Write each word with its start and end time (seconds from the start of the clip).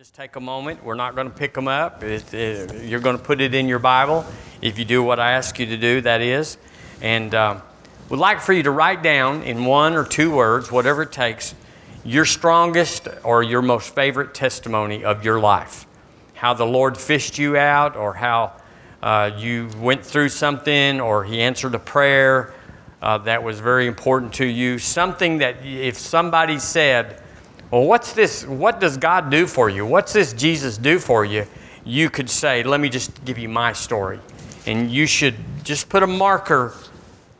Just 0.00 0.14
take 0.14 0.36
a 0.36 0.40
moment. 0.40 0.82
We're 0.82 0.94
not 0.94 1.14
going 1.14 1.30
to 1.30 1.36
pick 1.36 1.52
them 1.52 1.68
up. 1.68 2.02
It, 2.02 2.32
it, 2.32 2.86
you're 2.86 3.00
going 3.00 3.18
to 3.18 3.22
put 3.22 3.42
it 3.42 3.52
in 3.52 3.68
your 3.68 3.78
Bible 3.78 4.24
if 4.62 4.78
you 4.78 4.86
do 4.86 5.02
what 5.02 5.20
I 5.20 5.32
ask 5.32 5.58
you 5.58 5.66
to 5.66 5.76
do, 5.76 6.00
that 6.00 6.22
is. 6.22 6.56
And 7.02 7.34
um, 7.34 7.60
we'd 8.08 8.16
like 8.16 8.40
for 8.40 8.54
you 8.54 8.62
to 8.62 8.70
write 8.70 9.02
down 9.02 9.42
in 9.42 9.66
one 9.66 9.92
or 9.92 10.06
two 10.06 10.34
words, 10.34 10.72
whatever 10.72 11.02
it 11.02 11.12
takes, 11.12 11.54
your 12.02 12.24
strongest 12.24 13.08
or 13.24 13.42
your 13.42 13.60
most 13.60 13.94
favorite 13.94 14.32
testimony 14.32 15.04
of 15.04 15.22
your 15.22 15.38
life. 15.38 15.84
How 16.32 16.54
the 16.54 16.64
Lord 16.64 16.96
fished 16.96 17.36
you 17.36 17.58
out, 17.58 17.94
or 17.94 18.14
how 18.14 18.54
uh, 19.02 19.32
you 19.36 19.68
went 19.76 20.02
through 20.02 20.30
something, 20.30 20.98
or 20.98 21.24
He 21.24 21.42
answered 21.42 21.74
a 21.74 21.78
prayer 21.78 22.54
uh, 23.02 23.18
that 23.18 23.42
was 23.42 23.60
very 23.60 23.86
important 23.86 24.32
to 24.32 24.46
you. 24.46 24.78
Something 24.78 25.36
that 25.40 25.56
if 25.62 25.98
somebody 25.98 26.58
said, 26.58 27.22
well, 27.70 27.84
what's 27.84 28.12
this? 28.12 28.44
What 28.44 28.80
does 28.80 28.96
God 28.96 29.30
do 29.30 29.46
for 29.46 29.70
you? 29.70 29.86
What's 29.86 30.12
this 30.12 30.32
Jesus 30.32 30.76
do 30.76 30.98
for 30.98 31.24
you? 31.24 31.46
You 31.84 32.10
could 32.10 32.28
say, 32.28 32.62
let 32.62 32.80
me 32.80 32.88
just 32.88 33.24
give 33.24 33.38
you 33.38 33.48
my 33.48 33.72
story. 33.72 34.18
And 34.66 34.90
you 34.90 35.06
should 35.06 35.36
just 35.62 35.88
put 35.88 36.02
a 36.02 36.06
marker 36.06 36.74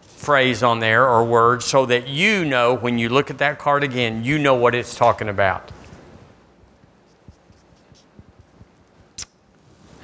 phrase 0.02 0.62
on 0.62 0.78
there 0.78 1.08
or 1.08 1.24
word 1.24 1.62
so 1.62 1.86
that 1.86 2.06
you 2.06 2.44
know 2.44 2.74
when 2.74 2.98
you 2.98 3.08
look 3.08 3.30
at 3.30 3.38
that 3.38 3.58
card 3.58 3.82
again, 3.82 4.22
you 4.22 4.38
know 4.38 4.54
what 4.54 4.74
it's 4.74 4.94
talking 4.94 5.28
about. 5.28 5.72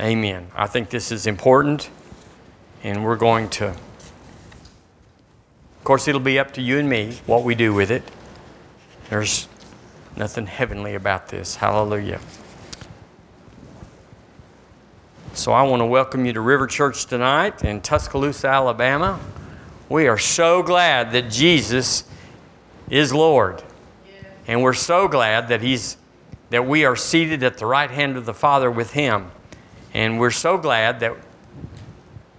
Amen. 0.01 0.49
I 0.55 0.67
think 0.67 0.91
this 0.91 1.11
is 1.11 1.27
important, 1.27 1.89
and 2.83 3.03
we're 3.05 3.17
going 3.17 3.49
to. 3.51 3.69
Of 3.69 3.79
course, 5.85 6.09
it'll 6.09 6.21
be 6.21 6.39
up 6.39 6.53
to 6.55 6.61
you 6.61 6.79
and 6.79 6.89
me 6.89 7.19
what 7.27 7.45
we 7.45 7.55
do 7.55 7.73
with 7.73 7.91
it. 7.91 8.03
There's 9.09 9.49
Nothing 10.17 10.47
heavenly 10.47 10.95
about 10.95 11.29
this. 11.29 11.57
Hallelujah. 11.57 12.21
So 15.35 15.53
I 15.53 15.63
want 15.65 15.81
to 15.83 15.87
welcome 15.87 16.25
you 16.25 16.33
to 16.33 16.41
River 16.41 16.67
Church 16.67 17.05
tonight 17.05 17.63
in 17.63 17.83
Tuscaloosa, 17.83 18.49
Alabama. 18.49 19.21
We 19.91 20.09
are 20.09 20.17
so 20.17 20.63
glad 20.63 21.13
that 21.13 21.31
Jesus 21.31 22.05
is 22.89 23.13
Lord. 23.13 23.63
And 24.49 24.63
we're 24.63 24.73
so 24.73 25.07
glad 25.07 25.49
that 25.49 25.61
he's 25.61 25.99
that 26.49 26.67
we 26.67 26.87
are 26.87 26.97
seated 26.97 27.43
at 27.43 27.59
the 27.59 27.67
right 27.67 27.91
hand 27.91 28.17
of 28.17 28.25
the 28.25 28.33
Father 28.33 28.71
with 28.71 28.93
him. 28.93 29.31
And 29.93 30.19
we're 30.19 30.31
so 30.31 30.57
glad 30.57 31.01
that 31.01 31.15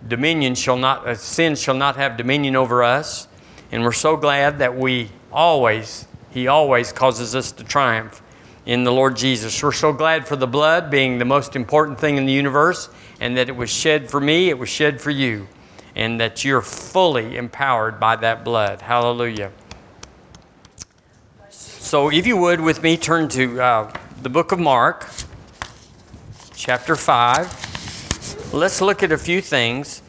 dominion 0.07 0.55
shall 0.55 0.77
not 0.77 1.07
uh, 1.07 1.13
sin 1.13 1.55
shall 1.55 1.75
not 1.75 1.97
have 1.97 2.17
dominion 2.17 2.55
over 2.55 2.81
us. 2.81 3.27
And 3.71 3.83
we're 3.83 3.91
so 3.91 4.17
glad 4.17 4.57
that 4.59 4.75
we 4.75 5.11
always 5.31 6.06
he 6.31 6.47
always 6.47 6.91
causes 6.91 7.35
us 7.35 7.51
to 7.53 7.63
triumph 7.63 8.21
in 8.65 8.83
the 8.83 8.91
Lord 8.91 9.15
Jesus. 9.15 9.63
We're 9.63 9.71
so 9.71 9.93
glad 9.93 10.27
for 10.27 10.35
the 10.35 10.47
blood 10.47 10.91
being 10.91 11.17
the 11.17 11.25
most 11.25 11.55
important 11.55 11.99
thing 11.99 12.17
in 12.17 12.25
the 12.25 12.33
universe 12.33 12.89
and 13.19 13.37
that 13.37 13.49
it 13.49 13.55
was 13.55 13.69
shed 13.69 14.09
for 14.09 14.19
me, 14.19 14.49
it 14.49 14.57
was 14.57 14.69
shed 14.69 15.01
for 15.01 15.09
you, 15.09 15.47
and 15.95 16.19
that 16.19 16.43
you're 16.43 16.61
fully 16.61 17.37
empowered 17.37 17.99
by 17.99 18.15
that 18.17 18.43
blood. 18.43 18.81
Hallelujah. 18.81 19.51
So, 21.49 22.11
if 22.11 22.27
you 22.27 22.35
would, 22.35 22.59
with 22.59 22.83
me, 22.83 22.97
turn 22.97 23.29
to 23.29 23.61
uh, 23.61 23.93
the 24.21 24.29
book 24.29 24.51
of 24.51 24.59
Mark, 24.59 25.07
chapter 26.53 26.97
5. 26.97 28.53
Let's 28.53 28.81
look 28.81 29.03
at 29.03 29.13
a 29.13 29.17
few 29.17 29.41
things. 29.41 30.01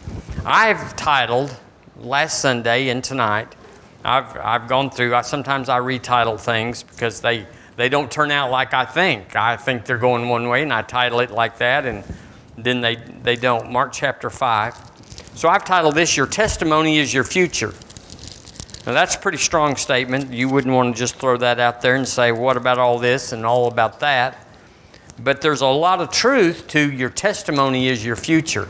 I've 0.44 0.96
titled 0.96 1.54
last 1.96 2.40
Sunday 2.40 2.88
and 2.88 3.04
tonight, 3.04 3.54
I've, 4.04 4.36
I've 4.36 4.68
gone 4.68 4.90
through, 4.90 5.14
I, 5.14 5.22
sometimes 5.22 5.68
I 5.68 5.80
retitle 5.80 6.38
things 6.38 6.82
because 6.82 7.20
they, 7.20 7.46
they 7.76 7.88
don't 7.88 8.10
turn 8.10 8.30
out 8.30 8.50
like 8.50 8.74
I 8.74 8.84
think. 8.84 9.36
I 9.36 9.56
think 9.56 9.84
they're 9.84 9.98
going 9.98 10.28
one 10.28 10.48
way 10.48 10.62
and 10.62 10.72
I 10.72 10.82
title 10.82 11.20
it 11.20 11.30
like 11.30 11.58
that 11.58 11.86
and 11.86 12.04
then 12.56 12.80
they, 12.80 12.96
they 12.96 13.36
don't. 13.36 13.70
Mark 13.70 13.92
chapter 13.92 14.30
5. 14.30 14.74
So 15.34 15.48
I've 15.48 15.64
titled 15.64 15.94
this, 15.94 16.16
Your 16.16 16.26
Testimony 16.26 16.98
is 16.98 17.14
Your 17.14 17.24
Future. 17.24 17.74
Now 18.86 18.94
that's 18.94 19.14
a 19.14 19.18
pretty 19.18 19.38
strong 19.38 19.76
statement. 19.76 20.32
You 20.32 20.48
wouldn't 20.48 20.74
want 20.74 20.94
to 20.94 20.98
just 20.98 21.16
throw 21.16 21.36
that 21.36 21.60
out 21.60 21.82
there 21.82 21.94
and 21.94 22.08
say, 22.08 22.32
What 22.32 22.56
about 22.56 22.78
all 22.78 22.98
this 22.98 23.32
and 23.32 23.44
all 23.44 23.68
about 23.68 24.00
that? 24.00 24.46
But 25.18 25.40
there's 25.40 25.60
a 25.60 25.66
lot 25.66 26.00
of 26.00 26.10
truth 26.10 26.66
to 26.68 26.90
your 26.90 27.10
testimony 27.10 27.88
is 27.88 28.04
your 28.04 28.16
future. 28.16 28.68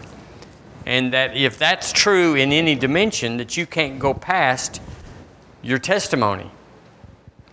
And 0.85 1.13
that 1.13 1.37
if 1.37 1.59
that's 1.59 1.93
true 1.93 2.35
in 2.35 2.53
any 2.53 2.75
dimension, 2.75 3.37
that 3.37 3.57
you 3.57 3.67
can't 3.67 3.99
go 3.99 4.13
past 4.13 4.81
your 5.69 5.79
testimony. 5.79 6.51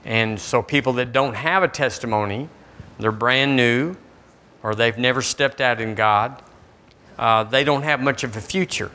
And 0.05 0.39
so, 0.39 0.61
people 0.61 0.93
that 0.93 1.11
don't 1.11 1.33
have 1.33 1.63
a 1.63 1.67
testimony, 1.67 2.47
they're 2.97 3.11
brand 3.11 3.55
new, 3.55 3.95
or 4.63 4.73
they've 4.73 4.97
never 4.97 5.21
stepped 5.21 5.59
out 5.59 5.81
in 5.81 5.95
God, 5.95 6.41
uh, 7.17 7.43
they 7.43 7.63
don't 7.63 7.83
have 7.83 7.99
much 8.01 8.23
of 8.23 8.37
a 8.37 8.41
future. 8.41 8.91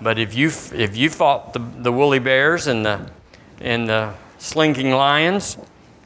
But 0.00 0.18
if 0.18 0.34
you 0.34 0.48
if 0.48 0.96
you 0.96 1.10
fought 1.10 1.52
the, 1.52 1.60
the 1.78 1.92
woolly 1.92 2.18
bears 2.18 2.66
and 2.66 2.84
the 2.84 3.10
and 3.60 3.88
the 3.88 4.14
slinking 4.38 4.90
lions, 4.90 5.56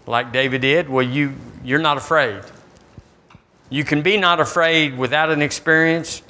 like 0.07 0.33
David 0.33 0.61
did, 0.61 0.89
well, 0.91 1.07
you 1.07 1.35
you're 1.65 1.79
not 1.79 1.97
afraid. 1.97 2.43
You 3.71 3.85
can 3.85 4.03
be 4.03 4.19
not 4.19 4.41
afraid 4.41 4.99
without 4.99 5.31
an 5.31 5.41
experience, 5.41 6.23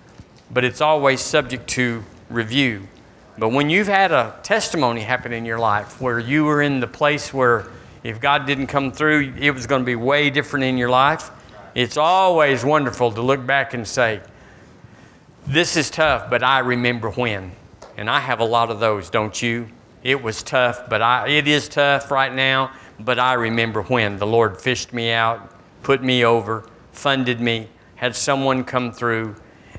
but 0.50 0.65
it's 0.65 0.81
always 0.81 1.21
subject 1.21 1.66
to 1.71 2.05
review. 2.31 2.87
But 3.38 3.50
when 3.50 3.69
you've 3.69 3.86
had 3.86 4.12
a 4.12 4.38
testimony 4.42 5.02
happen 5.02 5.32
in 5.32 5.44
your 5.44 5.58
life 5.58 6.00
where 6.00 6.19
you 6.19 6.44
were 6.44 6.62
in 6.62 6.80
the 6.80 6.86
place 6.86 7.34
where 7.34 7.66
if 8.02 8.20
God 8.20 8.47
didn't 8.47 8.69
come 8.69 8.92
through, 8.92 9.34
it 9.38 9.50
was 9.50 9.66
going 9.66 9.82
to 9.82 9.86
be 9.86 9.97
way 9.97 10.30
different 10.30 10.64
in 10.64 10.78
your 10.78 10.88
life, 10.88 11.30
it's 11.74 11.98
always 11.98 12.64
wonderful 12.64 13.12
to 13.12 13.20
look 13.20 13.44
back 13.44 13.74
and 13.74 13.86
say, 13.86 14.22
This 15.47 15.76
is 15.76 15.91
tough, 15.91 16.30
but 16.30 16.42
I 16.42 16.60
remember 16.60 17.10
when. 17.10 17.52
And 17.98 18.08
I 18.08 18.20
have 18.20 18.41
a 18.41 18.44
lot 18.44 18.70
of 18.70 18.80
those, 18.80 19.10
don't 19.10 19.41
you? 19.42 19.68
It 20.03 20.22
was 20.22 20.42
tough, 20.42 20.88
but 20.88 21.03
I, 21.03 21.28
it 21.28 21.48
is 21.48 21.68
tough 21.68 22.10
right 22.10 22.32
now, 22.32 22.70
but 23.00 23.18
I 23.18 23.34
remember 23.34 23.82
when 23.82 24.18
the 24.18 24.26
Lord 24.26 24.60
fished 24.60 24.92
me 24.92 25.10
out, 25.10 25.53
put 25.82 26.03
me 26.03 26.24
over, 26.24 26.66
funded 26.92 27.41
me, 27.41 27.68
had 27.97 28.14
someone 28.14 28.64
come 28.64 28.92
through, 28.92 29.34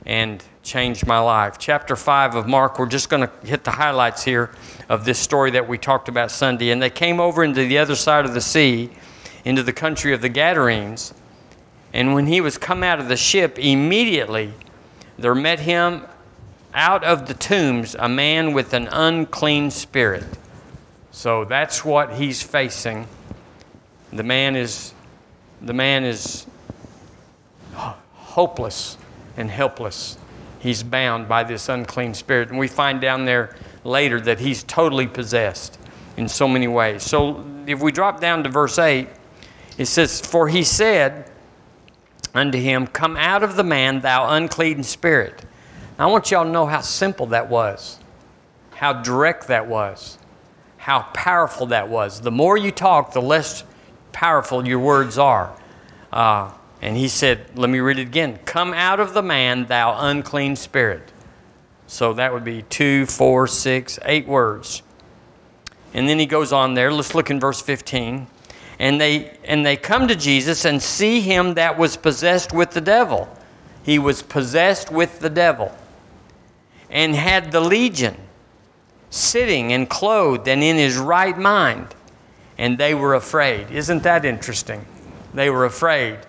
and 0.05 0.43
changed 0.67 1.07
my 1.07 1.17
life. 1.17 1.57
Chapter 1.57 1.95
5 1.95 2.35
of 2.35 2.45
Mark, 2.45 2.77
we're 2.77 2.87
just 2.87 3.09
going 3.09 3.25
to 3.25 3.47
hit 3.47 3.63
the 3.63 3.71
highlights 3.71 4.25
here 4.25 4.51
of 4.89 5.05
this 5.05 5.17
story 5.17 5.51
that 5.51 5.65
we 5.65 5.77
talked 5.77 6.09
about 6.09 6.29
Sunday. 6.29 6.71
And 6.71 6.81
they 6.81 6.89
came 6.89 7.21
over 7.21 7.41
into 7.41 7.65
the 7.65 7.77
other 7.77 7.95
side 7.95 8.25
of 8.25 8.33
the 8.33 8.41
sea, 8.41 8.89
into 9.45 9.63
the 9.63 9.71
country 9.71 10.13
of 10.13 10.21
the 10.21 10.27
Gadarenes. 10.27 11.13
And 11.93 12.13
when 12.13 12.27
he 12.27 12.41
was 12.41 12.57
come 12.57 12.83
out 12.83 12.99
of 12.99 13.07
the 13.07 13.15
ship, 13.15 13.57
immediately 13.57 14.53
there 15.17 15.33
met 15.33 15.61
him 15.61 16.05
out 16.73 17.01
of 17.05 17.27
the 17.27 17.33
tombs 17.33 17.95
a 17.97 18.09
man 18.09 18.51
with 18.51 18.73
an 18.73 18.89
unclean 18.91 19.71
spirit. 19.71 20.25
So 21.11 21.45
that's 21.45 21.85
what 21.85 22.15
he's 22.15 22.43
facing. 22.43 23.07
The 24.11 24.23
man 24.23 24.57
is 24.57 24.93
the 25.61 25.73
man 25.73 26.03
is 26.03 26.45
hopeless 28.13 28.97
and 29.37 29.49
helpless 29.49 30.17
he's 30.59 30.83
bound 30.83 31.27
by 31.27 31.43
this 31.43 31.69
unclean 31.69 32.13
spirit. 32.13 32.49
And 32.49 32.57
we 32.57 32.67
find 32.67 33.01
down 33.01 33.25
there 33.25 33.55
later 33.83 34.19
that 34.21 34.39
he's 34.39 34.63
totally 34.63 35.07
possessed 35.07 35.79
in 36.17 36.27
so 36.27 36.47
many 36.47 36.67
ways. 36.67 37.03
So 37.03 37.45
if 37.65 37.81
we 37.81 37.91
drop 37.91 38.19
down 38.19 38.43
to 38.43 38.49
verse 38.49 38.79
8, 38.79 39.07
it 39.77 39.85
says, 39.85 40.19
For 40.19 40.47
he 40.47 40.63
said 40.63 41.31
unto 42.33 42.57
him, 42.57 42.87
Come 42.87 43.15
out 43.15 43.43
of 43.43 43.55
the 43.55 43.63
man, 43.63 44.01
thou 44.01 44.29
unclean 44.29 44.83
spirit. 44.83 45.45
Now, 45.97 46.09
I 46.09 46.11
want 46.11 46.31
y'all 46.31 46.43
to 46.43 46.49
know 46.49 46.65
how 46.65 46.81
simple 46.81 47.27
that 47.27 47.49
was, 47.49 47.99
how 48.71 48.93
direct 48.93 49.47
that 49.47 49.67
was, 49.67 50.17
how 50.77 51.03
powerful 51.13 51.67
that 51.67 51.89
was. 51.89 52.21
The 52.21 52.31
more 52.31 52.57
you 52.57 52.71
talk, 52.71 53.13
the 53.13 53.21
less 53.21 53.63
powerful 54.11 54.67
your 54.67 54.79
words 54.79 55.17
are. 55.17 55.55
Uh, 56.11 56.51
and 56.81 56.95
he 56.95 57.07
said, 57.07 57.57
let 57.57 57.69
me 57.69 57.79
read 57.79 57.99
it 57.99 58.03
again 58.03 58.39
Come 58.45 58.73
out 58.73 58.99
of 58.99 59.13
the 59.13 59.23
man, 59.23 59.65
thou 59.65 59.95
unclean 59.99 60.55
spirit. 60.55 61.11
So 61.87 62.13
that 62.13 62.33
would 62.33 62.43
be 62.43 62.63
two, 62.63 63.05
four, 63.05 63.47
six, 63.47 63.97
eight 64.03 64.27
words. 64.27 64.83
And 65.93 66.07
then 66.07 66.19
he 66.19 66.25
goes 66.25 66.51
on 66.51 66.73
there. 66.73 66.91
Let's 66.91 67.15
look 67.15 67.31
in 67.31 67.39
verse 67.39 67.61
15. 67.61 68.27
And 68.77 69.01
they, 69.01 69.37
and 69.45 69.65
they 69.65 69.77
come 69.77 70.07
to 70.09 70.15
Jesus 70.15 70.65
and 70.65 70.81
see 70.81 71.21
him 71.21 71.55
that 71.55 71.77
was 71.77 71.97
possessed 71.97 72.53
with 72.53 72.71
the 72.71 72.81
devil. 72.81 73.29
He 73.83 73.97
was 73.97 74.21
possessed 74.21 74.91
with 74.91 75.19
the 75.19 75.29
devil 75.29 75.73
and 76.89 77.15
had 77.15 77.51
the 77.51 77.61
legion 77.61 78.17
sitting 79.09 79.71
and 79.71 79.89
clothed 79.89 80.47
and 80.47 80.61
in 80.61 80.75
his 80.75 80.97
right 80.97 81.37
mind. 81.37 81.95
And 82.57 82.77
they 82.77 82.93
were 82.93 83.15
afraid. 83.15 83.71
Isn't 83.71 84.03
that 84.03 84.25
interesting? 84.25 84.85
They 85.33 85.49
were 85.49 85.65
afraid 85.65 86.19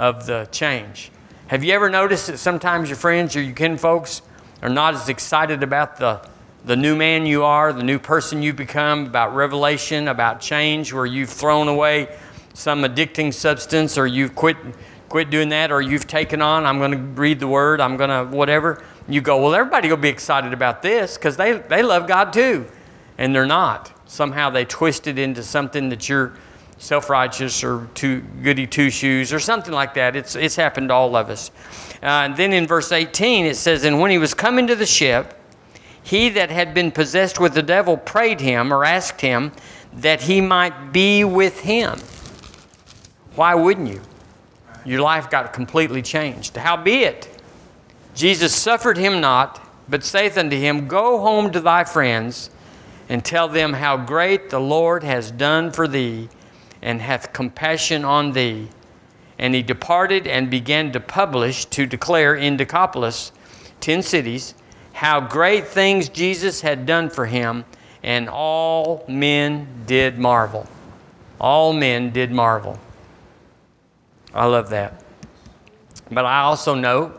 of 0.00 0.24
the 0.24 0.48
change. 0.50 1.12
Have 1.48 1.62
you 1.62 1.74
ever 1.74 1.90
noticed 1.90 2.28
that 2.28 2.38
sometimes 2.38 2.88
your 2.88 2.96
friends 2.96 3.36
or 3.36 3.42
your 3.42 3.54
kin 3.54 3.76
folks 3.76 4.22
are 4.62 4.70
not 4.70 4.94
as 4.94 5.10
excited 5.10 5.62
about 5.62 5.98
the, 5.98 6.26
the 6.64 6.74
new 6.74 6.96
man 6.96 7.26
you 7.26 7.44
are, 7.44 7.70
the 7.70 7.82
new 7.82 7.98
person 7.98 8.42
you 8.42 8.54
become, 8.54 9.04
about 9.04 9.34
revelation, 9.34 10.08
about 10.08 10.40
change, 10.40 10.90
where 10.90 11.04
you've 11.04 11.28
thrown 11.28 11.68
away 11.68 12.16
some 12.54 12.82
addicting 12.82 13.32
substance 13.32 13.98
or 13.98 14.06
you've 14.06 14.34
quit 14.34 14.56
quit 15.10 15.28
doing 15.28 15.50
that, 15.50 15.70
or 15.72 15.82
you've 15.82 16.06
taken 16.06 16.40
on, 16.40 16.64
I'm 16.64 16.78
going 16.78 16.92
to 16.92 17.20
read 17.20 17.40
the 17.40 17.48
word, 17.48 17.80
I'm 17.80 17.96
going 17.96 18.10
to 18.10 18.34
whatever. 18.34 18.82
You 19.08 19.20
go, 19.20 19.42
well, 19.42 19.54
everybody 19.54 19.90
will 19.90 19.96
be 19.96 20.08
excited 20.08 20.52
about 20.52 20.82
this 20.82 21.18
because 21.18 21.36
they, 21.36 21.54
they 21.54 21.82
love 21.82 22.06
God 22.06 22.32
too. 22.32 22.64
And 23.18 23.34
they're 23.34 23.44
not. 23.44 23.92
Somehow 24.08 24.50
they 24.50 24.64
twist 24.64 25.08
it 25.08 25.18
into 25.18 25.42
something 25.42 25.88
that 25.88 26.08
you're 26.08 26.32
self 26.80 27.10
righteous 27.10 27.62
or 27.62 27.88
too 27.94 28.22
goody 28.42 28.66
two 28.66 28.90
shoes 28.90 29.32
or 29.32 29.38
something 29.38 29.72
like 29.72 29.94
that. 29.94 30.16
It's, 30.16 30.34
it's 30.34 30.56
happened 30.56 30.88
to 30.88 30.94
all 30.94 31.14
of 31.14 31.28
us. 31.28 31.50
Uh, 32.02 32.24
and 32.24 32.36
then 32.36 32.52
in 32.54 32.66
verse 32.66 32.90
18, 32.90 33.44
it 33.44 33.56
says, 33.56 33.84
And 33.84 34.00
when 34.00 34.10
he 34.10 34.16
was 34.18 34.32
coming 34.32 34.66
to 34.66 34.74
the 34.74 34.86
ship, 34.86 35.38
he 36.02 36.30
that 36.30 36.50
had 36.50 36.72
been 36.72 36.90
possessed 36.90 37.38
with 37.38 37.52
the 37.52 37.62
devil 37.62 37.98
prayed 37.98 38.40
him 38.40 38.72
or 38.72 38.84
asked 38.84 39.20
him 39.20 39.52
that 39.92 40.22
he 40.22 40.40
might 40.40 40.92
be 40.92 41.22
with 41.22 41.60
him. 41.60 41.98
Why 43.34 43.54
wouldn't 43.54 43.88
you? 43.88 44.00
Your 44.86 45.02
life 45.02 45.28
got 45.28 45.52
completely 45.52 46.00
changed. 46.00 46.56
Howbeit, 46.56 47.28
Jesus 48.14 48.54
suffered 48.54 48.96
him 48.96 49.20
not, 49.20 49.60
but 49.86 50.02
saith 50.02 50.38
unto 50.38 50.56
him, 50.56 50.88
Go 50.88 51.18
home 51.18 51.52
to 51.52 51.60
thy 51.60 51.84
friends 51.84 52.48
and 53.10 53.22
tell 53.22 53.48
them 53.48 53.74
how 53.74 53.98
great 53.98 54.48
the 54.48 54.60
Lord 54.60 55.04
has 55.04 55.30
done 55.30 55.70
for 55.70 55.86
thee 55.86 56.30
and 56.82 57.00
hath 57.02 57.32
compassion 57.32 58.04
on 58.04 58.32
thee. 58.32 58.68
And 59.38 59.54
he 59.54 59.62
departed 59.62 60.26
and 60.26 60.50
began 60.50 60.92
to 60.92 61.00
publish, 61.00 61.64
to 61.66 61.86
declare 61.86 62.34
in 62.34 62.56
Decapolis, 62.56 63.32
ten 63.80 64.02
cities, 64.02 64.54
how 64.92 65.20
great 65.20 65.66
things 65.66 66.08
Jesus 66.08 66.60
had 66.60 66.84
done 66.84 67.08
for 67.08 67.26
him, 67.26 67.64
and 68.02 68.28
all 68.28 69.04
men 69.08 69.66
did 69.86 70.18
marvel. 70.18 70.66
All 71.40 71.72
men 71.72 72.10
did 72.10 72.30
marvel. 72.30 72.78
I 74.34 74.46
love 74.46 74.70
that. 74.70 75.02
But 76.10 76.24
I 76.24 76.40
also 76.40 76.74
know 76.74 77.14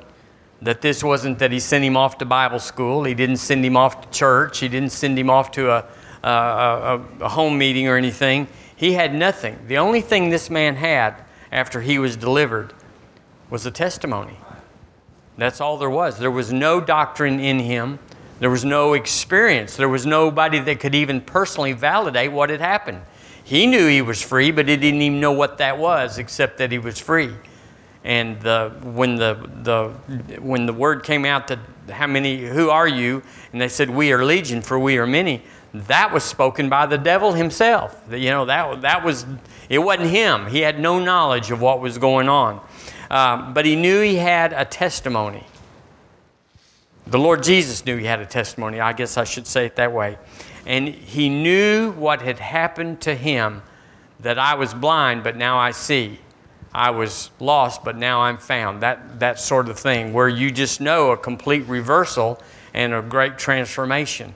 that 0.61 0.81
this 0.81 1.03
wasn't 1.03 1.39
that 1.39 1.51
he 1.51 1.59
sent 1.59 1.83
him 1.83 1.97
off 1.97 2.17
to 2.19 2.25
Bible 2.25 2.59
school. 2.59 3.03
He 3.03 3.15
didn't 3.15 3.37
send 3.37 3.65
him 3.65 3.75
off 3.75 4.01
to 4.01 4.17
church. 4.17 4.59
He 4.59 4.67
didn't 4.67 4.91
send 4.91 5.17
him 5.17 5.29
off 5.29 5.49
to 5.51 5.71
a, 5.71 5.85
a, 6.23 6.29
a, 6.29 7.01
a 7.21 7.29
home 7.29 7.57
meeting 7.57 7.87
or 7.87 7.97
anything. 7.97 8.47
He 8.81 8.93
had 8.93 9.13
nothing. 9.13 9.59
The 9.67 9.77
only 9.77 10.01
thing 10.01 10.31
this 10.31 10.49
man 10.49 10.75
had 10.75 11.13
after 11.51 11.81
he 11.81 11.99
was 11.99 12.15
delivered 12.15 12.73
was 13.47 13.63
a 13.67 13.69
testimony. 13.69 14.39
That's 15.37 15.61
all 15.61 15.77
there 15.77 15.87
was. 15.87 16.17
There 16.17 16.31
was 16.31 16.51
no 16.51 16.81
doctrine 16.81 17.39
in 17.39 17.59
him. 17.59 17.99
There 18.39 18.49
was 18.49 18.65
no 18.65 18.93
experience. 18.93 19.75
There 19.75 19.87
was 19.87 20.07
nobody 20.07 20.57
that 20.61 20.79
could 20.79 20.95
even 20.95 21.21
personally 21.21 21.73
validate 21.73 22.31
what 22.31 22.49
had 22.49 22.59
happened. 22.59 23.03
He 23.43 23.67
knew 23.67 23.87
he 23.87 24.01
was 24.01 24.19
free, 24.19 24.49
but 24.49 24.67
he 24.67 24.77
didn't 24.77 25.03
even 25.03 25.19
know 25.19 25.33
what 25.33 25.59
that 25.59 25.77
was, 25.77 26.17
except 26.17 26.57
that 26.57 26.71
he 26.71 26.79
was 26.79 26.97
free. 26.97 27.35
And 28.03 28.41
the, 28.41 28.75
when, 28.81 29.15
the, 29.15 29.47
the, 29.61 29.89
when 30.41 30.65
the 30.65 30.73
word 30.73 31.03
came 31.03 31.23
out 31.23 31.49
that 31.49 31.59
how 31.91 32.07
many, 32.07 32.47
who 32.47 32.71
are 32.71 32.87
you? 32.87 33.21
And 33.51 33.61
they 33.61 33.67
said, 33.67 33.91
We 33.91 34.11
are 34.11 34.25
legion, 34.25 34.63
for 34.63 34.79
we 34.79 34.97
are 34.97 35.05
many 35.05 35.43
that 35.73 36.13
was 36.13 36.23
spoken 36.23 36.69
by 36.69 36.85
the 36.85 36.97
devil 36.97 37.31
himself. 37.31 37.99
You 38.09 38.29
know, 38.29 38.45
that, 38.45 38.81
that 38.81 39.05
was, 39.05 39.25
it 39.69 39.79
wasn't 39.79 40.09
him. 40.09 40.47
He 40.47 40.59
had 40.59 40.79
no 40.79 40.99
knowledge 40.99 41.51
of 41.51 41.61
what 41.61 41.79
was 41.79 41.97
going 41.97 42.27
on. 42.27 42.61
Um, 43.09 43.53
but 43.53 43.65
he 43.65 43.75
knew 43.75 44.01
he 44.01 44.15
had 44.15 44.53
a 44.53 44.65
testimony. 44.65 45.45
The 47.07 47.19
Lord 47.19 47.43
Jesus 47.43 47.85
knew 47.85 47.97
he 47.97 48.05
had 48.05 48.19
a 48.19 48.25
testimony. 48.25 48.79
I 48.79 48.93
guess 48.93 49.17
I 49.17 49.23
should 49.23 49.47
say 49.47 49.65
it 49.65 49.75
that 49.77 49.91
way. 49.91 50.17
And 50.65 50.87
he 50.87 51.29
knew 51.29 51.91
what 51.91 52.21
had 52.21 52.39
happened 52.39 53.01
to 53.01 53.15
him 53.15 53.61
that 54.19 54.37
I 54.37 54.55
was 54.55 54.73
blind, 54.73 55.23
but 55.23 55.35
now 55.35 55.57
I 55.57 55.71
see. 55.71 56.19
I 56.73 56.91
was 56.91 57.31
lost, 57.39 57.83
but 57.83 57.97
now 57.97 58.21
I'm 58.21 58.37
found. 58.37 58.81
That, 58.81 59.19
that 59.19 59.39
sort 59.39 59.67
of 59.67 59.77
thing, 59.77 60.13
where 60.13 60.29
you 60.29 60.51
just 60.51 60.79
know 60.79 61.11
a 61.11 61.17
complete 61.17 61.65
reversal 61.67 62.41
and 62.73 62.93
a 62.93 63.01
great 63.01 63.37
transformation. 63.37 64.33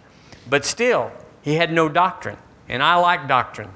But 0.50 0.66
still, 0.66 1.12
he 1.46 1.54
had 1.54 1.72
no 1.72 1.88
doctrine. 1.88 2.38
And 2.68 2.82
I 2.82 2.96
like 2.96 3.28
doctrine. 3.28 3.70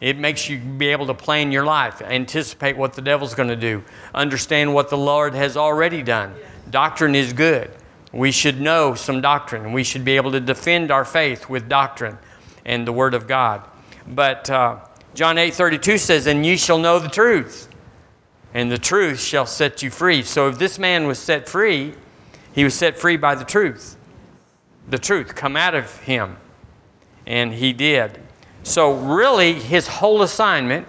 It 0.00 0.16
makes 0.16 0.48
you 0.48 0.58
be 0.58 0.88
able 0.88 1.08
to 1.08 1.14
plan 1.14 1.50
your 1.50 1.64
life, 1.64 2.00
anticipate 2.00 2.76
what 2.76 2.92
the 2.92 3.02
devil's 3.02 3.34
going 3.34 3.48
to 3.48 3.56
do, 3.56 3.82
understand 4.14 4.72
what 4.72 4.90
the 4.90 4.96
Lord 4.96 5.34
has 5.34 5.56
already 5.56 6.02
done. 6.04 6.32
Doctrine 6.70 7.16
is 7.16 7.32
good. 7.32 7.72
We 8.12 8.30
should 8.30 8.60
know 8.60 8.94
some 8.94 9.20
doctrine. 9.20 9.72
We 9.72 9.82
should 9.82 10.04
be 10.04 10.14
able 10.14 10.30
to 10.32 10.40
defend 10.40 10.92
our 10.92 11.04
faith 11.04 11.48
with 11.48 11.68
doctrine 11.68 12.16
and 12.64 12.86
the 12.86 12.92
Word 12.92 13.14
of 13.14 13.26
God. 13.26 13.68
But 14.06 14.48
uh, 14.48 14.78
John 15.14 15.36
8 15.36 15.52
32 15.52 15.98
says, 15.98 16.28
And 16.28 16.46
ye 16.46 16.56
shall 16.56 16.78
know 16.78 17.00
the 17.00 17.08
truth, 17.08 17.68
and 18.52 18.70
the 18.70 18.78
truth 18.78 19.18
shall 19.18 19.46
set 19.46 19.82
you 19.82 19.90
free. 19.90 20.22
So 20.22 20.48
if 20.48 20.58
this 20.58 20.78
man 20.78 21.08
was 21.08 21.18
set 21.18 21.48
free, 21.48 21.94
he 22.52 22.62
was 22.62 22.74
set 22.74 22.96
free 22.96 23.16
by 23.16 23.34
the 23.34 23.44
truth. 23.44 23.96
The 24.88 24.98
truth 24.98 25.34
come 25.34 25.56
out 25.56 25.74
of 25.74 25.98
him 26.02 26.36
and 27.26 27.52
he 27.52 27.72
did. 27.72 28.20
So, 28.62 28.94
really, 28.94 29.54
his 29.54 29.86
whole 29.86 30.22
assignment, 30.22 30.86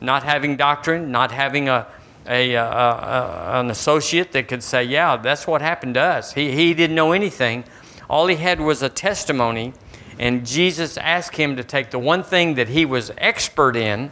not 0.00 0.22
having 0.22 0.56
doctrine, 0.56 1.10
not 1.10 1.30
having 1.30 1.68
a, 1.68 1.86
a, 2.26 2.54
a, 2.54 2.62
a, 2.62 3.60
an 3.60 3.70
associate 3.70 4.32
that 4.32 4.48
could 4.48 4.62
say, 4.62 4.84
Yeah, 4.84 5.16
that's 5.16 5.46
what 5.46 5.62
happened 5.62 5.94
to 5.94 6.00
us. 6.00 6.32
He, 6.34 6.52
he 6.52 6.74
didn't 6.74 6.96
know 6.96 7.12
anything. 7.12 7.64
All 8.08 8.26
he 8.26 8.36
had 8.36 8.60
was 8.60 8.82
a 8.82 8.88
testimony, 8.88 9.72
and 10.18 10.46
Jesus 10.46 10.98
asked 10.98 11.36
him 11.36 11.56
to 11.56 11.64
take 11.64 11.90
the 11.90 11.98
one 11.98 12.22
thing 12.22 12.54
that 12.54 12.68
he 12.68 12.84
was 12.84 13.10
expert 13.16 13.76
in, 13.76 14.10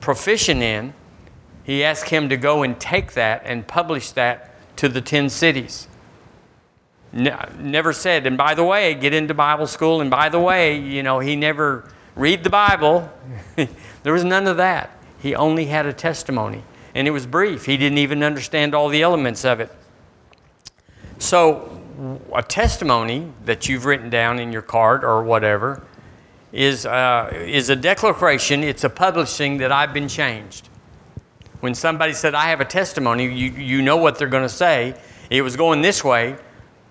proficient 0.00 0.62
in, 0.62 0.94
he 1.64 1.84
asked 1.84 2.08
him 2.08 2.28
to 2.28 2.36
go 2.36 2.62
and 2.62 2.78
take 2.80 3.12
that 3.12 3.42
and 3.44 3.66
publish 3.66 4.12
that 4.12 4.54
to 4.76 4.88
the 4.88 5.00
10 5.00 5.28
cities 5.28 5.88
never 7.12 7.92
said, 7.92 8.26
and 8.26 8.36
by 8.36 8.54
the 8.54 8.64
way, 8.64 8.94
get 8.94 9.12
into 9.12 9.34
Bible 9.34 9.66
school, 9.66 10.00
and 10.00 10.10
by 10.10 10.28
the 10.28 10.38
way, 10.38 10.78
you 10.78 11.02
know, 11.02 11.18
he 11.18 11.36
never 11.36 11.90
read 12.14 12.44
the 12.44 12.50
Bible. 12.50 13.10
there 14.02 14.12
was 14.12 14.24
none 14.24 14.46
of 14.46 14.58
that. 14.58 14.90
He 15.18 15.34
only 15.34 15.66
had 15.66 15.86
a 15.86 15.92
testimony, 15.92 16.62
and 16.94 17.08
it 17.08 17.10
was 17.10 17.26
brief. 17.26 17.66
He 17.66 17.76
didn't 17.76 17.98
even 17.98 18.22
understand 18.22 18.74
all 18.74 18.88
the 18.88 19.02
elements 19.02 19.44
of 19.44 19.60
it. 19.60 19.70
So, 21.18 21.78
a 22.34 22.42
testimony 22.42 23.30
that 23.44 23.68
you've 23.68 23.84
written 23.84 24.08
down 24.08 24.38
in 24.38 24.52
your 24.52 24.62
card 24.62 25.04
or 25.04 25.22
whatever 25.22 25.82
is, 26.52 26.86
uh, 26.86 27.30
is 27.32 27.68
a 27.68 27.76
declaration, 27.76 28.64
it's 28.64 28.84
a 28.84 28.90
publishing 28.90 29.58
that 29.58 29.70
I've 29.70 29.92
been 29.92 30.08
changed. 30.08 30.68
When 31.60 31.74
somebody 31.74 32.14
said, 32.14 32.34
I 32.34 32.46
have 32.46 32.60
a 32.60 32.64
testimony, 32.64 33.24
you, 33.24 33.50
you 33.50 33.82
know 33.82 33.98
what 33.98 34.18
they're 34.18 34.28
going 34.28 34.44
to 34.44 34.48
say. 34.48 34.94
It 35.28 35.42
was 35.42 35.56
going 35.56 35.82
this 35.82 36.02
way, 36.02 36.36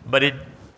but 0.10 0.24
it, 0.24 0.34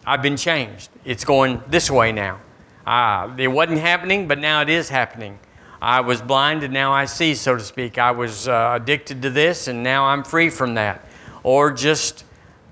I've 0.05 0.21
been 0.21 0.37
changed. 0.37 0.89
It's 1.05 1.23
going 1.23 1.61
this 1.67 1.89
way 1.89 2.11
now. 2.11 2.39
Uh, 2.85 3.33
it 3.37 3.47
wasn't 3.47 3.79
happening, 3.79 4.27
but 4.27 4.39
now 4.39 4.61
it 4.61 4.69
is 4.69 4.89
happening. 4.89 5.37
I 5.81 6.01
was 6.01 6.21
blind 6.21 6.63
and 6.63 6.73
now 6.73 6.91
I 6.91 7.05
see, 7.05 7.33
so 7.33 7.55
to 7.55 7.63
speak. 7.63 7.97
I 7.97 8.11
was 8.11 8.47
uh, 8.47 8.77
addicted 8.81 9.21
to 9.23 9.29
this 9.29 9.67
and 9.67 9.81
now 9.81 10.05
I'm 10.05 10.23
free 10.23 10.49
from 10.49 10.75
that. 10.75 11.07
Or 11.43 11.71
just, 11.71 12.23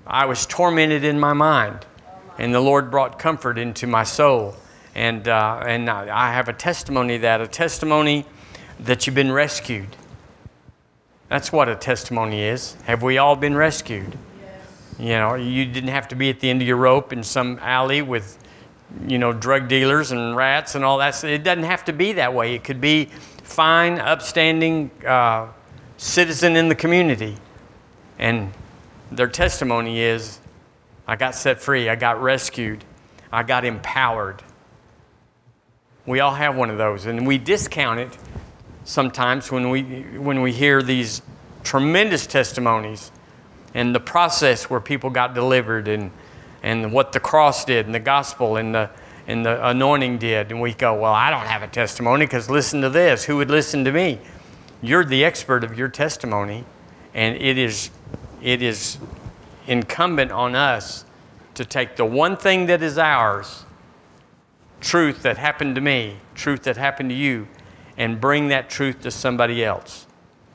I 0.06 0.26
was 0.26 0.46
tormented 0.46 1.04
in 1.04 1.18
my 1.18 1.32
mind 1.32 1.86
and 2.38 2.54
the 2.54 2.60
Lord 2.60 2.90
brought 2.90 3.18
comfort 3.18 3.58
into 3.58 3.86
my 3.86 4.04
soul. 4.04 4.54
And, 4.94 5.28
uh, 5.28 5.62
and 5.66 5.88
I 5.90 6.32
have 6.32 6.48
a 6.48 6.52
testimony 6.52 7.16
that, 7.18 7.40
a 7.40 7.46
testimony 7.46 8.24
that 8.80 9.06
you've 9.06 9.14
been 9.14 9.32
rescued. 9.32 9.96
That's 11.28 11.52
what 11.52 11.68
a 11.68 11.76
testimony 11.76 12.42
is. 12.42 12.74
Have 12.84 13.02
we 13.02 13.18
all 13.18 13.36
been 13.36 13.56
rescued? 13.56 14.16
You 15.00 15.16
know, 15.16 15.34
you 15.34 15.64
didn't 15.64 15.88
have 15.88 16.08
to 16.08 16.14
be 16.14 16.28
at 16.28 16.40
the 16.40 16.50
end 16.50 16.60
of 16.60 16.68
your 16.68 16.76
rope 16.76 17.10
in 17.10 17.22
some 17.22 17.58
alley 17.62 18.02
with, 18.02 18.36
you 19.08 19.18
know, 19.18 19.32
drug 19.32 19.66
dealers 19.66 20.10
and 20.10 20.36
rats 20.36 20.74
and 20.74 20.84
all 20.84 20.98
that. 20.98 21.24
It 21.24 21.42
doesn't 21.42 21.64
have 21.64 21.86
to 21.86 21.94
be 21.94 22.12
that 22.12 22.34
way. 22.34 22.54
It 22.54 22.64
could 22.64 22.82
be 22.82 23.06
fine, 23.42 23.98
upstanding 23.98 24.90
uh, 25.06 25.46
citizen 25.96 26.54
in 26.54 26.68
the 26.68 26.74
community. 26.74 27.38
And 28.18 28.52
their 29.10 29.26
testimony 29.26 30.00
is, 30.00 30.38
I 31.06 31.16
got 31.16 31.34
set 31.34 31.62
free, 31.62 31.88
I 31.88 31.96
got 31.96 32.20
rescued, 32.20 32.84
I 33.32 33.42
got 33.42 33.64
empowered. 33.64 34.42
We 36.04 36.20
all 36.20 36.34
have 36.34 36.56
one 36.56 36.68
of 36.68 36.76
those, 36.76 37.06
and 37.06 37.26
we 37.26 37.38
discount 37.38 38.00
it 38.00 38.18
sometimes 38.84 39.50
when 39.50 39.70
we, 39.70 39.82
when 40.18 40.42
we 40.42 40.52
hear 40.52 40.82
these 40.82 41.22
tremendous 41.64 42.26
testimonies 42.26 43.10
and 43.74 43.94
the 43.94 44.00
process 44.00 44.68
where 44.68 44.80
people 44.80 45.10
got 45.10 45.34
delivered 45.34 45.88
and, 45.88 46.10
and 46.62 46.92
what 46.92 47.12
the 47.12 47.20
cross 47.20 47.64
did 47.64 47.86
and 47.86 47.94
the 47.94 48.00
gospel 48.00 48.56
and 48.56 48.74
the, 48.74 48.90
and 49.26 49.44
the 49.44 49.66
anointing 49.68 50.18
did. 50.18 50.50
And 50.50 50.60
we 50.60 50.74
go, 50.74 50.94
Well, 50.94 51.12
I 51.12 51.30
don't 51.30 51.46
have 51.46 51.62
a 51.62 51.68
testimony 51.68 52.26
because 52.26 52.50
listen 52.50 52.80
to 52.82 52.90
this. 52.90 53.24
Who 53.24 53.36
would 53.36 53.50
listen 53.50 53.84
to 53.84 53.92
me? 53.92 54.20
You're 54.82 55.04
the 55.04 55.24
expert 55.24 55.62
of 55.62 55.76
your 55.78 55.88
testimony, 55.88 56.64
and 57.14 57.36
it 57.36 57.58
is, 57.58 57.90
it 58.42 58.62
is 58.62 58.98
incumbent 59.66 60.32
on 60.32 60.54
us 60.54 61.04
to 61.54 61.64
take 61.64 61.96
the 61.96 62.04
one 62.04 62.36
thing 62.36 62.66
that 62.66 62.82
is 62.82 62.96
ours 62.96 63.64
truth 64.80 65.22
that 65.22 65.36
happened 65.36 65.74
to 65.74 65.80
me, 65.80 66.16
truth 66.34 66.62
that 66.62 66.76
happened 66.76 67.10
to 67.10 67.14
you, 67.14 67.46
and 67.96 68.20
bring 68.20 68.48
that 68.48 68.70
truth 68.70 69.02
to 69.02 69.10
somebody 69.10 69.64
else. 69.64 70.06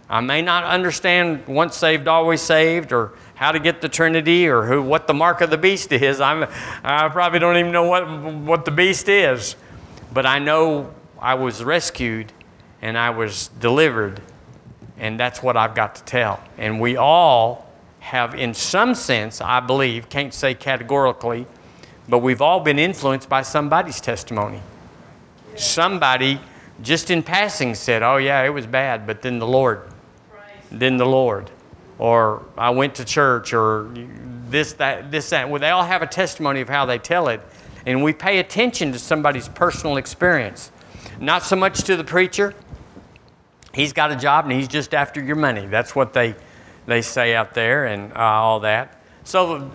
I 0.09 0.21
may 0.21 0.41
not 0.41 0.63
understand 0.63 1.47
once 1.47 1.75
saved, 1.75 2.07
always 2.07 2.41
saved, 2.41 2.91
or 2.91 3.13
how 3.33 3.51
to 3.51 3.59
get 3.59 3.81
the 3.81 3.89
Trinity, 3.89 4.47
or 4.47 4.63
who, 4.63 4.81
what 4.81 5.07
the 5.07 5.13
mark 5.13 5.41
of 5.41 5.49
the 5.49 5.57
beast 5.57 5.91
is. 5.91 6.21
I'm, 6.21 6.43
I 6.83 7.09
probably 7.09 7.39
don't 7.39 7.57
even 7.57 7.71
know 7.71 7.87
what, 7.87 8.07
what 8.07 8.65
the 8.65 8.71
beast 8.71 9.09
is. 9.09 9.55
But 10.13 10.25
I 10.25 10.39
know 10.39 10.93
I 11.19 11.33
was 11.33 11.63
rescued 11.63 12.31
and 12.81 12.97
I 12.97 13.09
was 13.09 13.49
delivered, 13.59 14.21
and 14.97 15.19
that's 15.19 15.41
what 15.41 15.57
I've 15.57 15.73
got 15.73 15.95
to 15.95 16.03
tell. 16.03 16.41
And 16.57 16.79
we 16.79 16.97
all 16.97 17.69
have, 17.99 18.35
in 18.35 18.53
some 18.53 18.93
sense, 18.93 19.41
I 19.41 19.59
believe, 19.59 20.07
can't 20.07 20.33
say 20.33 20.53
categorically, 20.53 21.47
but 22.07 22.19
we've 22.19 22.41
all 22.41 22.59
been 22.59 22.77
influenced 22.77 23.27
by 23.27 23.41
somebody's 23.41 23.99
testimony. 23.99 24.61
Somebody 25.55 26.39
just 26.83 27.09
in 27.09 27.23
passing 27.23 27.73
said, 27.73 28.03
Oh, 28.03 28.17
yeah, 28.17 28.43
it 28.43 28.49
was 28.49 28.67
bad, 28.67 29.07
but 29.07 29.23
then 29.23 29.39
the 29.39 29.47
Lord 29.47 29.81
than 30.71 30.97
the 30.97 31.05
Lord. 31.05 31.49
Or 31.97 32.45
I 32.57 32.71
went 32.71 32.95
to 32.95 33.05
church, 33.05 33.53
or 33.53 33.89
this, 34.49 34.73
that, 34.73 35.11
this, 35.11 35.29
that. 35.29 35.49
Well, 35.49 35.59
they 35.59 35.69
all 35.69 35.83
have 35.83 36.01
a 36.01 36.07
testimony 36.07 36.61
of 36.61 36.69
how 36.69 36.85
they 36.85 36.97
tell 36.97 37.29
it. 37.29 37.41
And 37.85 38.03
we 38.03 38.13
pay 38.13 38.39
attention 38.39 38.91
to 38.93 38.99
somebody's 38.99 39.47
personal 39.47 39.97
experience. 39.97 40.71
Not 41.19 41.43
so 41.43 41.55
much 41.55 41.83
to 41.83 41.95
the 41.95 42.03
preacher. 42.03 42.53
He's 43.73 43.93
got 43.93 44.11
a 44.11 44.15
job 44.15 44.45
and 44.45 44.53
he's 44.53 44.67
just 44.67 44.93
after 44.93 45.23
your 45.23 45.35
money. 45.35 45.65
That's 45.67 45.95
what 45.95 46.13
they, 46.13 46.35
they 46.87 47.01
say 47.01 47.35
out 47.35 47.53
there 47.53 47.85
and 47.85 48.11
uh, 48.13 48.19
all 48.19 48.61
that. 48.61 49.01
So 49.23 49.69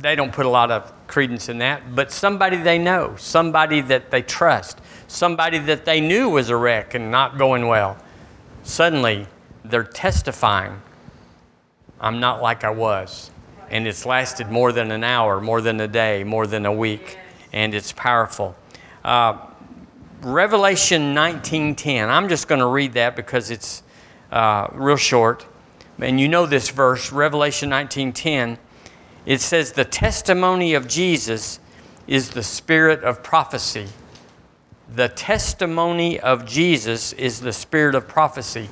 they 0.00 0.16
don't 0.16 0.32
put 0.32 0.46
a 0.46 0.50
lot 0.50 0.70
of 0.70 0.92
credence 1.06 1.48
in 1.48 1.58
that. 1.58 1.94
But 1.94 2.12
somebody 2.12 2.58
they 2.58 2.78
know, 2.78 3.16
somebody 3.16 3.80
that 3.82 4.10
they 4.10 4.22
trust, 4.22 4.80
somebody 5.08 5.58
that 5.58 5.84
they 5.84 6.00
knew 6.00 6.28
was 6.28 6.50
a 6.50 6.56
wreck 6.56 6.94
and 6.94 7.10
not 7.10 7.38
going 7.38 7.66
well, 7.66 7.96
suddenly 8.62 9.26
they're 9.70 9.84
testifying, 9.84 10.80
I'm 12.00 12.20
not 12.20 12.42
like 12.42 12.64
I 12.64 12.70
was. 12.70 13.30
And 13.70 13.86
it's 13.86 14.06
lasted 14.06 14.50
more 14.50 14.72
than 14.72 14.90
an 14.90 15.04
hour, 15.04 15.40
more 15.40 15.60
than 15.60 15.80
a 15.80 15.88
day, 15.88 16.24
more 16.24 16.46
than 16.46 16.64
a 16.64 16.72
week, 16.72 17.18
and 17.52 17.74
it's 17.74 17.92
powerful. 17.92 18.56
Uh, 19.04 19.38
Revelation 20.22 21.14
19:10. 21.14 22.08
I'm 22.08 22.28
just 22.28 22.48
going 22.48 22.60
to 22.60 22.66
read 22.66 22.94
that 22.94 23.14
because 23.14 23.50
it's 23.50 23.82
uh, 24.32 24.68
real 24.72 24.96
short, 24.96 25.46
and 26.00 26.18
you 26.18 26.28
know 26.28 26.46
this 26.46 26.70
verse, 26.70 27.12
Revelation 27.12 27.70
19:10. 27.70 28.58
It 29.26 29.40
says, 29.40 29.72
"The 29.72 29.84
testimony 29.84 30.74
of 30.74 30.88
Jesus 30.88 31.60
is 32.06 32.30
the 32.30 32.42
spirit 32.42 33.04
of 33.04 33.22
prophecy." 33.22 33.88
The 34.94 35.08
testimony 35.08 36.18
of 36.18 36.46
Jesus 36.46 37.12
is 37.12 37.40
the 37.40 37.52
spirit 37.52 37.94
of 37.94 38.08
prophecy. 38.08 38.70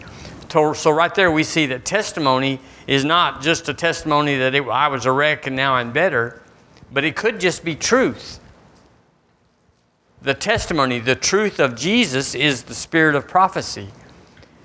So, 0.49 0.91
right 0.91 1.15
there, 1.15 1.31
we 1.31 1.45
see 1.45 1.67
that 1.67 1.85
testimony 1.85 2.61
is 2.87 3.05
not 3.05 3.43
just 3.43 3.69
a 3.69 3.75
testimony 3.75 4.37
that 4.39 4.55
it, 4.55 4.67
I 4.67 4.89
was 4.89 5.07
a 5.07 5.13
wreck 5.13 5.47
and 5.47 5.57
now 5.57 5.75
I'm 5.75 5.93
better, 5.93 6.43
but 6.93 7.05
it 7.05 7.17
could 7.17 7.41
just 7.41 7.65
be 7.65 7.75
truth. 7.75 8.41
The 10.23 10.35
testimony, 10.35 10.99
the 10.99 11.15
truth 11.15 11.61
of 11.61 11.77
Jesus 11.77 12.35
is 12.35 12.65
the 12.65 12.75
spirit 12.75 13.15
of 13.15 13.29
prophecy. 13.29 13.89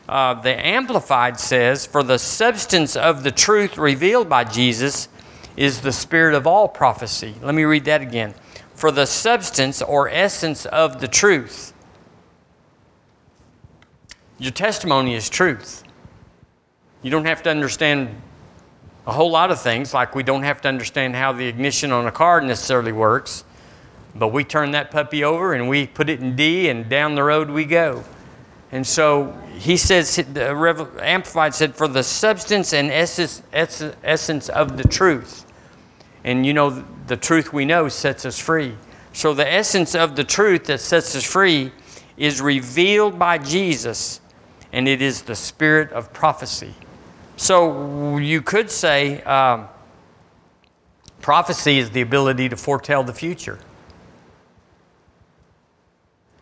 Uh, 0.08 0.34
the 0.34 0.66
Amplified 0.66 1.40
says, 1.40 1.86
For 1.86 2.04
the 2.04 2.18
substance 2.18 2.96
of 2.96 3.24
the 3.24 3.32
truth 3.32 3.78
revealed 3.78 4.28
by 4.28 4.44
Jesus 4.44 5.08
is 5.56 5.82
the 5.82 5.92
spirit 5.92 6.36
of 6.36 6.48
all 6.48 6.68
prophecy. 6.68 7.36
Let 7.42 7.56
me 7.56 7.64
read 7.64 7.86
that 7.86 8.02
again. 8.02 8.34
For 8.74 8.92
the 8.92 9.06
substance 9.06 9.82
or 9.82 10.10
essence 10.10 10.66
of 10.66 11.02
the 11.02 11.08
truth 11.08 11.71
your 14.42 14.52
testimony 14.52 15.14
is 15.14 15.30
truth. 15.30 15.84
You 17.04 17.12
don't 17.12 17.26
have 17.26 17.44
to 17.44 17.52
understand 17.52 18.20
a 19.06 19.12
whole 19.12 19.30
lot 19.30 19.52
of 19.52 19.62
things, 19.62 19.94
like 19.94 20.16
we 20.16 20.24
don't 20.24 20.42
have 20.42 20.62
to 20.62 20.68
understand 20.68 21.16
how 21.16 21.32
the 21.32 21.46
ignition 21.46 21.92
on 21.92 22.08
a 22.08 22.12
car 22.12 22.42
necessarily 22.42 22.92
works, 22.92 23.44
but 24.16 24.30
we 24.30 24.44
turn 24.44 24.72
that 24.72 24.90
puppy 24.90 25.24
over 25.24 25.54
and 25.54 25.70
we 25.70 25.86
put 25.86 26.10
it 26.10 26.22
in 26.22 26.36
D 26.36 26.70
and 26.70 26.90
down 26.90 27.14
the 27.14 27.22
road 27.22 27.52
we 27.52 27.66
go. 27.66 28.04
And 28.72 28.86
so 28.86 29.32
he 29.60 29.78
says, 29.78 30.18
Amplified 30.18 31.54
said, 31.54 31.76
for 31.76 31.88
the 31.88 32.02
substance 32.02 32.74
and 32.74 32.90
essence, 32.90 33.44
essence 33.54 34.50
of 34.50 34.76
the 34.76 34.88
truth. 34.88 35.46
And 36.24 36.48
you 36.48 36.54
know, 36.54 36.84
the 37.06 37.18
truth 37.18 37.54
we 37.54 37.66
know 37.66 37.90
sets 37.90 38.26
us 38.26 38.40
free. 38.40 38.76
So 39.14 39.36
the 39.36 39.48
essence 39.48 39.94
of 39.94 40.16
the 40.16 40.24
truth 40.24 40.64
that 40.66 40.80
sets 40.80 41.16
us 41.16 41.24
free 41.24 41.72
is 42.18 42.42
revealed 42.42 43.20
by 43.20 43.38
Jesus 43.38 44.21
and 44.74 44.88
it 44.88 45.02
is 45.02 45.22
the 45.24 45.36
spirit 45.36 45.92
of 45.92 46.14
prophecy. 46.14 46.74
So 47.38 48.18
you 48.18 48.42
could 48.42 48.70
say 48.70 49.22
um, 49.24 49.68
prophecy 51.22 51.80
is 51.80 51.90
the 51.92 52.02
ability 52.02 52.50
to 52.50 52.58
foretell 52.58 53.04
the 53.04 53.14
future. 53.14 53.60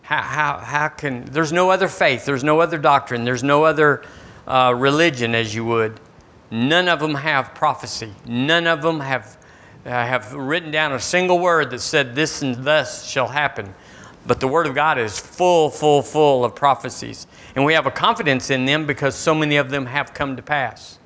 How, 0.01 0.21
how, 0.21 0.57
how 0.57 0.87
can, 0.89 1.25
there's 1.25 1.53
no 1.53 1.69
other 1.69 1.87
faith, 1.87 2.25
there's 2.25 2.43
no 2.43 2.59
other 2.59 2.77
doctrine, 2.77 3.23
there's 3.23 3.43
no 3.43 3.63
other 3.63 4.03
uh, 4.47 4.73
religion, 4.75 5.35
as 5.35 5.53
you 5.53 5.63
would. 5.65 5.99
None 6.51 6.87
of 6.89 6.99
them 6.99 7.13
have 7.13 7.53
prophecy. 7.53 8.11
None 8.25 8.65
of 8.65 8.81
them 8.81 8.99
have, 8.99 9.37
uh, 9.85 9.89
have 9.89 10.33
written 10.33 10.71
down 10.71 10.93
a 10.93 10.99
single 10.99 11.39
word 11.39 11.69
that 11.69 11.79
said, 11.81 12.15
This 12.15 12.41
and 12.41 12.55
thus 12.65 13.07
shall 13.07 13.27
happen. 13.27 13.73
But 14.25 14.39
the 14.39 14.47
Word 14.47 14.67
of 14.67 14.75
God 14.75 14.97
is 14.97 15.17
full, 15.19 15.69
full, 15.69 16.01
full 16.01 16.43
of 16.43 16.55
prophecies. 16.55 17.27
And 17.55 17.65
we 17.65 17.73
have 17.73 17.85
a 17.85 17.91
confidence 17.91 18.49
in 18.49 18.65
them 18.65 18.85
because 18.85 19.15
so 19.15 19.33
many 19.33 19.57
of 19.57 19.69
them 19.69 19.85
have 19.85 20.13
come 20.13 20.35
to 20.35 20.41
pass. 20.41 20.99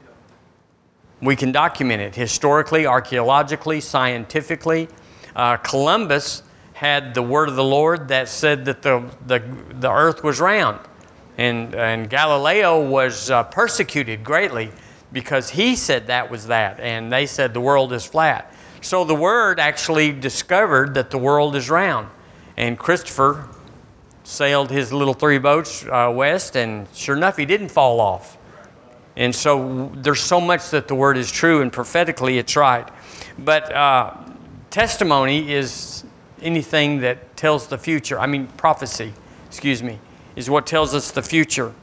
We 1.21 1.35
can 1.35 1.51
document 1.51 2.01
it 2.01 2.15
historically, 2.15 2.85
archaeologically, 2.85 3.79
scientifically. 3.79 4.89
Uh, 5.35 5.57
Columbus 5.57 6.43
had 6.73 7.13
the 7.13 7.21
word 7.21 7.47
of 7.47 7.55
the 7.55 7.63
Lord 7.63 8.09
that 8.09 8.27
said 8.27 8.65
that 8.65 8.81
the, 8.81 9.09
the, 9.25 9.41
the 9.79 9.91
earth 9.91 10.23
was 10.23 10.41
round. 10.41 10.79
And, 11.37 11.73
and 11.75 12.09
Galileo 12.09 12.85
was 12.85 13.31
uh, 13.31 13.43
persecuted 13.43 14.23
greatly 14.23 14.69
because 15.13 15.49
he 15.49 15.75
said 15.75 16.07
that 16.07 16.29
was 16.29 16.47
that. 16.47 16.79
And 16.79 17.11
they 17.11 17.25
said 17.25 17.53
the 17.53 17.61
world 17.61 17.93
is 17.93 18.05
flat. 18.05 18.53
So 18.81 19.05
the 19.05 19.15
word 19.15 19.59
actually 19.59 20.11
discovered 20.11 20.93
that 20.95 21.09
the 21.09 21.17
world 21.17 21.55
is 21.55 21.69
round. 21.69 22.09
And 22.57 22.77
Christopher 22.77 23.47
sailed 24.23 24.71
his 24.71 24.91
little 24.91 25.13
three 25.13 25.37
boats 25.37 25.85
uh, 25.85 26.11
west, 26.13 26.55
and 26.55 26.87
sure 26.93 27.15
enough, 27.15 27.37
he 27.37 27.45
didn't 27.45 27.69
fall 27.69 27.99
off. 27.99 28.37
And 29.15 29.33
so 29.35 29.91
there's 29.95 30.21
so 30.21 30.41
much 30.41 30.69
that 30.71 30.87
the 30.87 30.95
word 30.95 31.17
is 31.17 31.31
true, 31.31 31.61
and 31.61 31.71
prophetically 31.71 32.37
it's 32.37 32.55
right. 32.55 32.87
But 33.37 33.71
uh, 33.73 34.15
testimony 34.69 35.51
is 35.51 36.03
anything 36.41 37.01
that 37.01 37.37
tells 37.37 37.67
the 37.67 37.77
future. 37.77 38.19
I 38.19 38.27
mean, 38.27 38.47
prophecy, 38.47 39.13
excuse 39.47 39.83
me, 39.83 39.99
is 40.35 40.49
what 40.49 40.65
tells 40.65 40.95
us 40.95 41.11
the 41.11 41.21
future. 41.21 41.73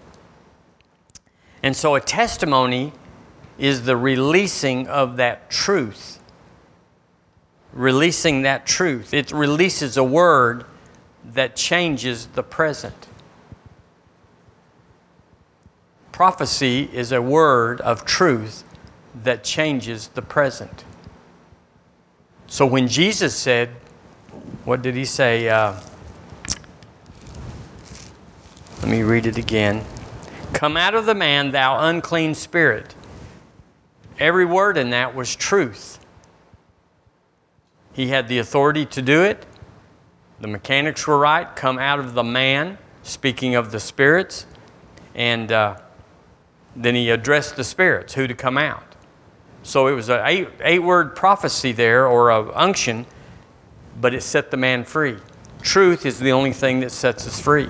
And 1.63 1.77
so 1.77 1.95
a 1.95 2.01
testimony 2.01 2.93
is 3.59 3.83
the 3.83 3.97
releasing 3.97 4.89
of 4.89 5.19
that 5.19 5.51
truth 5.51 6.21
releasing 7.73 8.43
that 8.43 8.67
truth. 8.67 9.15
It 9.15 9.33
releases 9.33 9.97
a 9.97 10.05
word 10.05 10.65
that 11.35 11.57
changes 11.57 12.27
the 12.27 12.43
present. 12.43 13.09
Prophecy 16.13 16.91
is 16.93 17.13
a 17.13 17.23
word 17.23 17.81
of 17.81 18.05
truth 18.05 18.65
that 19.23 19.43
changes 19.43 20.09
the 20.09 20.23
present. 20.23 20.85
So 22.47 22.67
when 22.67 22.89
Jesus 22.89 23.35
said, 23.35 23.71
what 24.65 24.83
did 24.83 24.95
he 24.95 25.05
say? 25.05 25.49
Uh, 25.49 25.81
let 28.81 28.89
me 28.89 29.03
read 29.03 29.27
it 29.27 29.39
again. 29.39 29.85
Come 30.53 30.77
out 30.77 30.95
of 30.95 31.07
the 31.07 31.15
man, 31.15 31.53
thou 31.53 31.79
unclean 31.89 32.35
spirit. 32.35 32.95
Every 34.19 34.45
word 34.45 34.77
in 34.77 34.91
that 34.91 35.15
was 35.15 35.35
truth. 35.35 36.05
He 37.93 38.09
had 38.09 38.29
the 38.29 38.39
authority 38.39 38.85
to 38.87 39.03
do 39.03 39.23
it. 39.23 39.47
The 40.41 40.49
mechanics 40.49 41.07
were 41.07 41.19
right. 41.19 41.55
Come 41.55 41.79
out 41.79 41.99
of 41.99 42.15
the 42.15 42.25
man, 42.25 42.79
speaking 43.03 43.55
of 43.55 43.73
the 43.73 43.81
spirits. 43.81 44.47
And 45.15 45.53
uh, 45.53 45.79
then 46.75 46.95
he 46.95 47.11
addressed 47.11 47.57
the 47.57 47.65
spirits, 47.65 48.15
who 48.15 48.27
to 48.27 48.35
come 48.35 48.57
out. 48.57 48.85
So 49.63 49.87
it 49.89 49.93
was 49.93 50.09
an 50.09 50.23
eight, 50.25 50.49
eight 50.63 50.83
word 50.83 51.15
prophecy 51.15 51.73
there, 51.73 52.07
or 52.07 52.31
a 52.31 52.51
unction, 52.55 53.05
but 54.01 54.15
it 54.15 54.23
set 54.23 54.51
the 54.51 54.57
man 54.57 54.85
free. 54.85 55.19
Truth 55.61 56.07
is 56.07 56.19
the 56.19 56.33
only 56.33 56.53
thing 56.53 56.81
that 56.81 56.91
sets 56.91 57.27
us 57.27 57.39
free. 57.39 57.69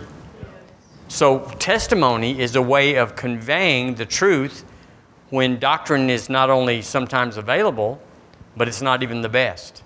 So, 1.08 1.40
testimony 1.58 2.38
is 2.38 2.54
a 2.54 2.62
way 2.62 2.94
of 2.94 3.16
conveying 3.16 3.96
the 3.96 4.06
truth 4.06 4.64
when 5.30 5.58
doctrine 5.58 6.08
is 6.08 6.30
not 6.30 6.50
only 6.50 6.82
sometimes 6.82 7.36
available, 7.36 8.00
but 8.56 8.68
it's 8.68 8.80
not 8.80 9.02
even 9.02 9.20
the 9.20 9.28
best. 9.28 9.82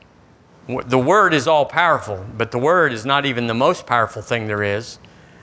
The 0.66 0.98
Word 0.98 1.34
is 1.34 1.46
all 1.46 1.66
powerful, 1.66 2.24
but 2.38 2.50
the 2.50 2.58
Word 2.58 2.92
is 2.92 3.04
not 3.04 3.26
even 3.26 3.46
the 3.46 3.54
most 3.54 3.86
powerful 3.86 4.22
thing 4.22 4.46
there 4.46 4.62
is. 4.62 4.98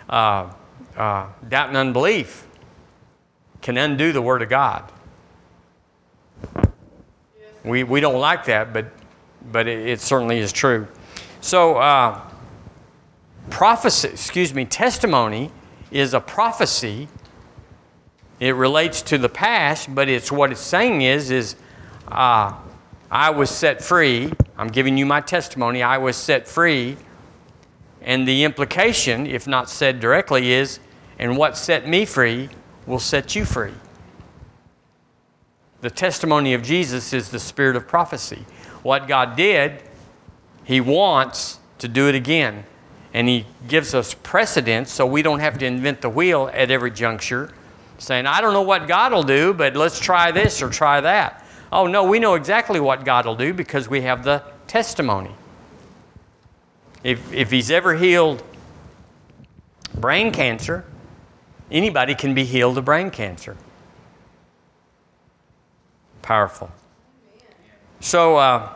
Uh, 0.09 0.51
uh, 0.97 1.27
doubt 1.47 1.69
and 1.69 1.77
unbelief 1.77 2.47
can 3.61 3.77
undo 3.77 4.11
the 4.11 4.21
Word 4.21 4.41
of 4.41 4.49
God. 4.49 4.91
We, 7.63 7.83
we 7.83 7.99
don't 7.99 8.19
like 8.19 8.45
that, 8.45 8.73
but, 8.73 8.87
but 9.51 9.67
it, 9.67 9.87
it 9.87 10.01
certainly 10.01 10.39
is 10.39 10.51
true. 10.51 10.87
So, 11.41 11.75
uh, 11.75 12.19
prophecy, 13.51 14.07
excuse 14.07 14.53
me, 14.53 14.65
testimony 14.65 15.51
is 15.91 16.15
a 16.15 16.19
prophecy. 16.19 17.07
It 18.39 18.55
relates 18.55 19.03
to 19.03 19.19
the 19.19 19.29
past, 19.29 19.93
but 19.93 20.09
it's 20.09 20.31
what 20.31 20.51
it's 20.51 20.61
saying 20.61 21.03
is, 21.03 21.29
is 21.29 21.55
uh, 22.07 22.53
I 23.11 23.29
was 23.29 23.49
set 23.49 23.83
free. 23.83 24.31
I'm 24.57 24.69
giving 24.69 24.97
you 24.97 25.05
my 25.05 25.19
testimony. 25.19 25.83
I 25.83 25.97
was 25.97 26.15
set 26.15 26.47
free. 26.47 26.95
And 28.01 28.25
the 28.25 28.45
implication, 28.45 29.27
if 29.27 29.45
not 29.45 29.69
said 29.69 29.99
directly, 29.99 30.53
is, 30.53 30.79
and 31.19 31.37
what 31.37 31.57
set 31.57 31.87
me 31.87 32.05
free 32.05 32.49
will 32.87 32.99
set 32.99 33.35
you 33.35 33.43
free. 33.43 33.73
The 35.81 35.89
testimony 35.89 36.53
of 36.53 36.63
Jesus 36.63 37.11
is 37.11 37.29
the 37.29 37.39
spirit 37.39 37.75
of 37.75 37.85
prophecy. 37.85 38.45
What 38.81 39.07
God 39.07 39.35
did, 39.35 39.83
He 40.63 40.79
wants 40.79 41.59
to 41.79 41.89
do 41.89 42.07
it 42.07 42.15
again. 42.15 42.63
And 43.13 43.27
He 43.27 43.45
gives 43.67 43.93
us 43.93 44.13
precedence 44.13 44.89
so 44.89 45.05
we 45.05 45.21
don't 45.21 45.39
have 45.39 45.57
to 45.57 45.65
invent 45.65 46.01
the 46.01 46.09
wheel 46.09 46.49
at 46.53 46.71
every 46.71 46.91
juncture, 46.91 47.53
saying, 47.97 48.25
I 48.25 48.39
don't 48.39 48.53
know 48.53 48.61
what 48.61 48.87
God 48.87 49.11
will 49.11 49.23
do, 49.23 49.53
but 49.53 49.75
let's 49.75 49.99
try 49.99 50.31
this 50.31 50.61
or 50.61 50.69
try 50.69 51.01
that. 51.01 51.40
Oh, 51.71 51.87
no, 51.87 52.03
we 52.03 52.19
know 52.19 52.35
exactly 52.35 52.79
what 52.79 53.05
God 53.05 53.25
will 53.25 53.35
do 53.35 53.53
because 53.53 53.89
we 53.89 54.01
have 54.01 54.23
the 54.23 54.43
testimony. 54.67 55.31
If, 57.03 57.31
if 57.31 57.49
He's 57.49 57.71
ever 57.71 57.95
healed 57.95 58.43
brain 59.95 60.31
cancer, 60.31 60.85
anybody 61.71 62.15
can 62.15 62.33
be 62.33 62.43
healed 62.43 62.77
of 62.77 62.85
brain 62.85 63.09
cancer. 63.09 63.55
Powerful. 66.21 66.71
So 67.99 68.37
uh, 68.37 68.69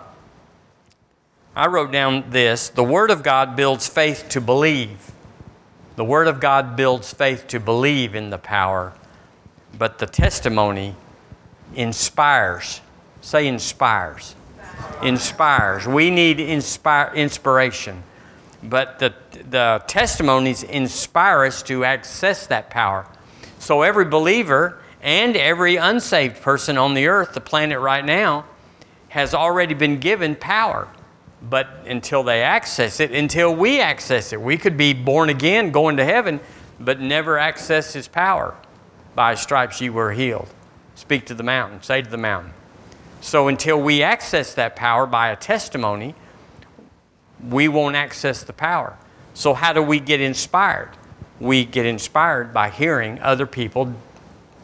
I 1.56 1.68
wrote 1.68 1.92
down 1.92 2.30
this 2.30 2.70
the 2.70 2.84
Word 2.84 3.12
of 3.12 3.24
God 3.24 3.56
builds 3.56 3.88
faith 3.88 4.28
to 4.30 4.42
believe. 4.42 5.12
The 5.96 6.06
Word 6.06 6.28
of 6.28 6.40
God 6.40 6.76
builds 6.76 7.14
faith 7.14 7.48
to 7.48 7.60
believe 7.60 8.16
in 8.16 8.30
the 8.30 8.38
power, 8.38 8.94
but 9.78 10.00
the 10.00 10.06
testimony 10.06 10.96
inspires. 11.74 12.82
Say 13.26 13.48
inspires. 13.48 14.36
Inspires. 15.02 15.88
We 15.88 16.12
need 16.12 16.40
inspire, 16.40 17.12
inspiration. 17.16 18.04
But 18.62 19.00
the, 19.00 19.16
the 19.50 19.84
testimonies 19.88 20.62
inspire 20.62 21.46
us 21.46 21.64
to 21.64 21.84
access 21.86 22.46
that 22.46 22.70
power. 22.70 23.08
So 23.58 23.82
every 23.82 24.06
believer 24.06 24.78
and 25.02 25.36
every 25.36 25.76
unsaved 25.78 26.44
person 26.44 26.78
on 26.78 26.94
the 26.94 27.08
earth, 27.08 27.34
the 27.34 27.42
planet 27.42 27.80
right 27.80 28.06
now, 28.06 28.46
has 29.10 29.34
already 29.34 29.74
been 29.74 30.00
given 30.00 30.36
power. 30.36 30.88
But 31.42 31.68
until 31.88 32.22
they 32.22 32.44
access 32.44 33.00
it, 33.00 33.12
until 33.12 33.56
we 33.56 33.80
access 33.80 34.34
it, 34.34 34.42
we 34.42 34.56
could 34.56 34.78
be 34.78 34.94
born 34.94 35.30
again, 35.30 35.72
going 35.72 35.98
to 35.98 36.06
heaven, 36.06 36.40
but 36.80 37.00
never 37.00 37.40
access 37.40 37.94
His 37.94 38.08
power. 38.08 38.56
By 39.16 39.34
stripes 39.34 39.82
you 39.82 39.94
were 39.94 40.12
healed. 40.12 40.48
Speak 40.94 41.26
to 41.26 41.34
the 41.34 41.44
mountain, 41.44 41.82
say 41.82 42.04
to 42.04 42.10
the 42.10 42.18
mountain. 42.18 42.54
So 43.22 43.48
until 43.48 43.82
we 43.82 44.04
access 44.04 44.54
that 44.54 44.76
power 44.76 45.06
by 45.06 45.30
a 45.30 45.36
testimony, 45.36 46.16
we 47.50 47.68
won't 47.68 47.96
access 47.96 48.44
the 48.44 48.54
power. 48.54 48.98
So, 49.34 49.54
how 49.54 49.74
do 49.74 49.82
we 49.82 50.00
get 50.00 50.22
inspired? 50.22 50.92
We 51.40 51.66
get 51.66 51.86
inspired 51.86 52.54
by 52.54 52.70
hearing 52.70 53.20
other 53.20 53.46
people 53.46 53.94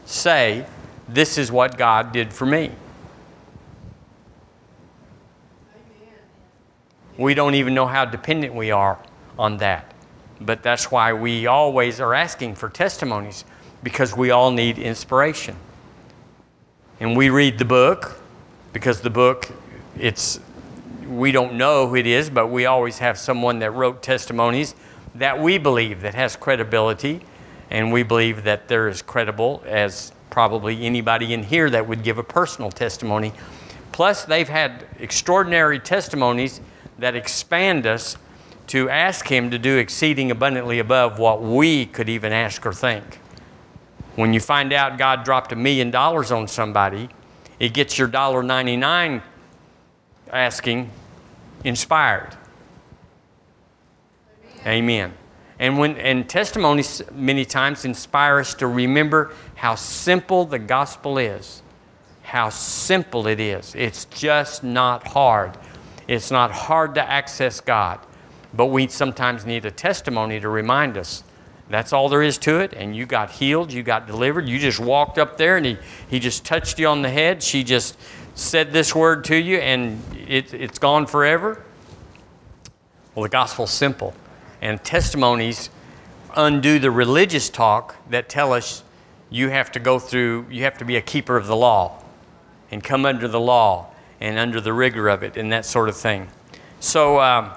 say, 0.06 0.66
This 1.08 1.36
is 1.36 1.52
what 1.52 1.76
God 1.76 2.12
did 2.12 2.32
for 2.32 2.46
me. 2.46 2.70
We 7.18 7.34
don't 7.34 7.54
even 7.54 7.74
know 7.74 7.86
how 7.86 8.06
dependent 8.06 8.54
we 8.54 8.70
are 8.70 8.98
on 9.38 9.58
that. 9.58 9.92
But 10.40 10.62
that's 10.62 10.90
why 10.90 11.12
we 11.12 11.46
always 11.46 12.00
are 12.00 12.14
asking 12.14 12.54
for 12.54 12.68
testimonies 12.68 13.44
because 13.82 14.16
we 14.16 14.30
all 14.30 14.50
need 14.50 14.78
inspiration. 14.78 15.56
And 16.98 17.16
we 17.16 17.28
read 17.28 17.58
the 17.58 17.64
book 17.64 18.21
because 18.72 19.00
the 19.00 19.10
book, 19.10 19.48
it's, 19.98 20.40
we 21.06 21.32
don't 21.32 21.54
know 21.54 21.86
who 21.86 21.96
it 21.96 22.06
is, 22.06 22.30
but 22.30 22.48
we 22.48 22.66
always 22.66 22.98
have 22.98 23.18
someone 23.18 23.58
that 23.60 23.70
wrote 23.72 24.02
testimonies 24.02 24.74
that 25.14 25.40
we 25.40 25.58
believe 25.58 26.00
that 26.00 26.14
has 26.14 26.36
credibility 26.36 27.20
and 27.70 27.92
we 27.92 28.02
believe 28.02 28.44
that 28.44 28.68
they're 28.68 28.88
as 28.88 29.02
credible 29.02 29.62
as 29.66 30.12
probably 30.30 30.84
anybody 30.84 31.34
in 31.34 31.42
here 31.42 31.68
that 31.70 31.86
would 31.86 32.02
give 32.02 32.18
a 32.18 32.22
personal 32.22 32.70
testimony. 32.70 33.32
Plus, 33.92 34.24
they've 34.24 34.48
had 34.48 34.86
extraordinary 34.98 35.78
testimonies 35.78 36.60
that 36.98 37.14
expand 37.14 37.86
us 37.86 38.16
to 38.68 38.88
ask 38.88 39.26
Him 39.26 39.50
to 39.50 39.58
do 39.58 39.76
exceeding 39.76 40.30
abundantly 40.30 40.78
above 40.78 41.18
what 41.18 41.42
we 41.42 41.84
could 41.84 42.08
even 42.08 42.32
ask 42.32 42.64
or 42.64 42.72
think. 42.72 43.20
When 44.16 44.32
you 44.32 44.40
find 44.40 44.72
out 44.72 44.98
God 44.98 45.24
dropped 45.24 45.52
a 45.52 45.56
million 45.56 45.90
dollars 45.90 46.30
on 46.30 46.48
somebody, 46.48 47.08
it 47.62 47.72
gets 47.72 47.96
your 47.96 48.08
dollar 48.08 48.42
ninety 48.42 48.76
nine 48.76 49.22
asking 50.32 50.90
inspired. 51.62 52.36
Amen. 54.66 54.66
Amen. 54.66 55.12
And, 55.60 55.78
when, 55.78 55.96
and 55.96 56.28
testimonies 56.28 57.02
many 57.12 57.44
times 57.44 57.84
inspire 57.84 58.40
us 58.40 58.54
to 58.54 58.66
remember 58.66 59.32
how 59.54 59.76
simple 59.76 60.44
the 60.44 60.58
gospel 60.58 61.18
is. 61.18 61.62
How 62.22 62.48
simple 62.48 63.28
it 63.28 63.38
is. 63.38 63.76
It's 63.76 64.06
just 64.06 64.64
not 64.64 65.06
hard. 65.06 65.56
It's 66.08 66.32
not 66.32 66.50
hard 66.50 66.96
to 66.96 67.08
access 67.08 67.60
God. 67.60 68.00
But 68.54 68.66
we 68.66 68.88
sometimes 68.88 69.46
need 69.46 69.64
a 69.66 69.70
testimony 69.70 70.40
to 70.40 70.48
remind 70.48 70.96
us 70.96 71.22
that's 71.68 71.92
all 71.92 72.08
there 72.08 72.22
is 72.22 72.38
to 72.38 72.60
it. 72.60 72.72
And 72.74 72.94
you 72.94 73.06
got 73.06 73.30
healed, 73.30 73.72
you 73.72 73.82
got 73.82 74.06
delivered. 74.06 74.48
You 74.48 74.58
just 74.58 74.80
walked 74.80 75.18
up 75.18 75.36
there 75.36 75.56
and 75.56 75.64
he, 75.64 75.78
he 76.08 76.18
just 76.18 76.44
touched 76.44 76.78
you 76.78 76.86
on 76.86 77.02
the 77.02 77.10
head. 77.10 77.42
She 77.42 77.64
just 77.64 77.96
said 78.34 78.72
this 78.72 78.94
word 78.94 79.24
to 79.24 79.36
you 79.36 79.58
and 79.58 80.02
it, 80.28 80.52
it's 80.54 80.78
gone 80.78 81.06
forever. 81.06 81.62
Well, 83.14 83.22
the 83.22 83.28
gospel's 83.28 83.70
simple 83.70 84.14
and 84.60 84.82
testimonies 84.82 85.70
undo 86.36 86.78
the 86.78 86.90
religious 86.90 87.50
talk 87.50 87.96
that 88.10 88.28
tell 88.28 88.52
us 88.52 88.82
you 89.30 89.48
have 89.48 89.72
to 89.72 89.80
go 89.80 89.98
through, 89.98 90.46
you 90.50 90.64
have 90.64 90.78
to 90.78 90.84
be 90.84 90.96
a 90.96 91.02
keeper 91.02 91.36
of 91.36 91.46
the 91.46 91.56
law 91.56 92.02
and 92.70 92.82
come 92.82 93.04
under 93.04 93.28
the 93.28 93.40
law 93.40 93.88
and 94.20 94.38
under 94.38 94.60
the 94.60 94.72
rigor 94.72 95.08
of 95.08 95.22
it 95.22 95.36
and 95.36 95.52
that 95.52 95.66
sort 95.66 95.88
of 95.88 95.96
thing. 95.96 96.28
So, 96.80 97.20
um, 97.20 97.50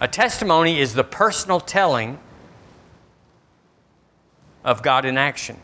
a 0.00 0.08
testimony 0.08 0.80
is 0.80 0.92
the 0.94 1.04
personal 1.04 1.60
telling 1.60 2.18
of 4.64 4.82
God 4.82 5.04
in 5.04 5.18
action. 5.18 5.58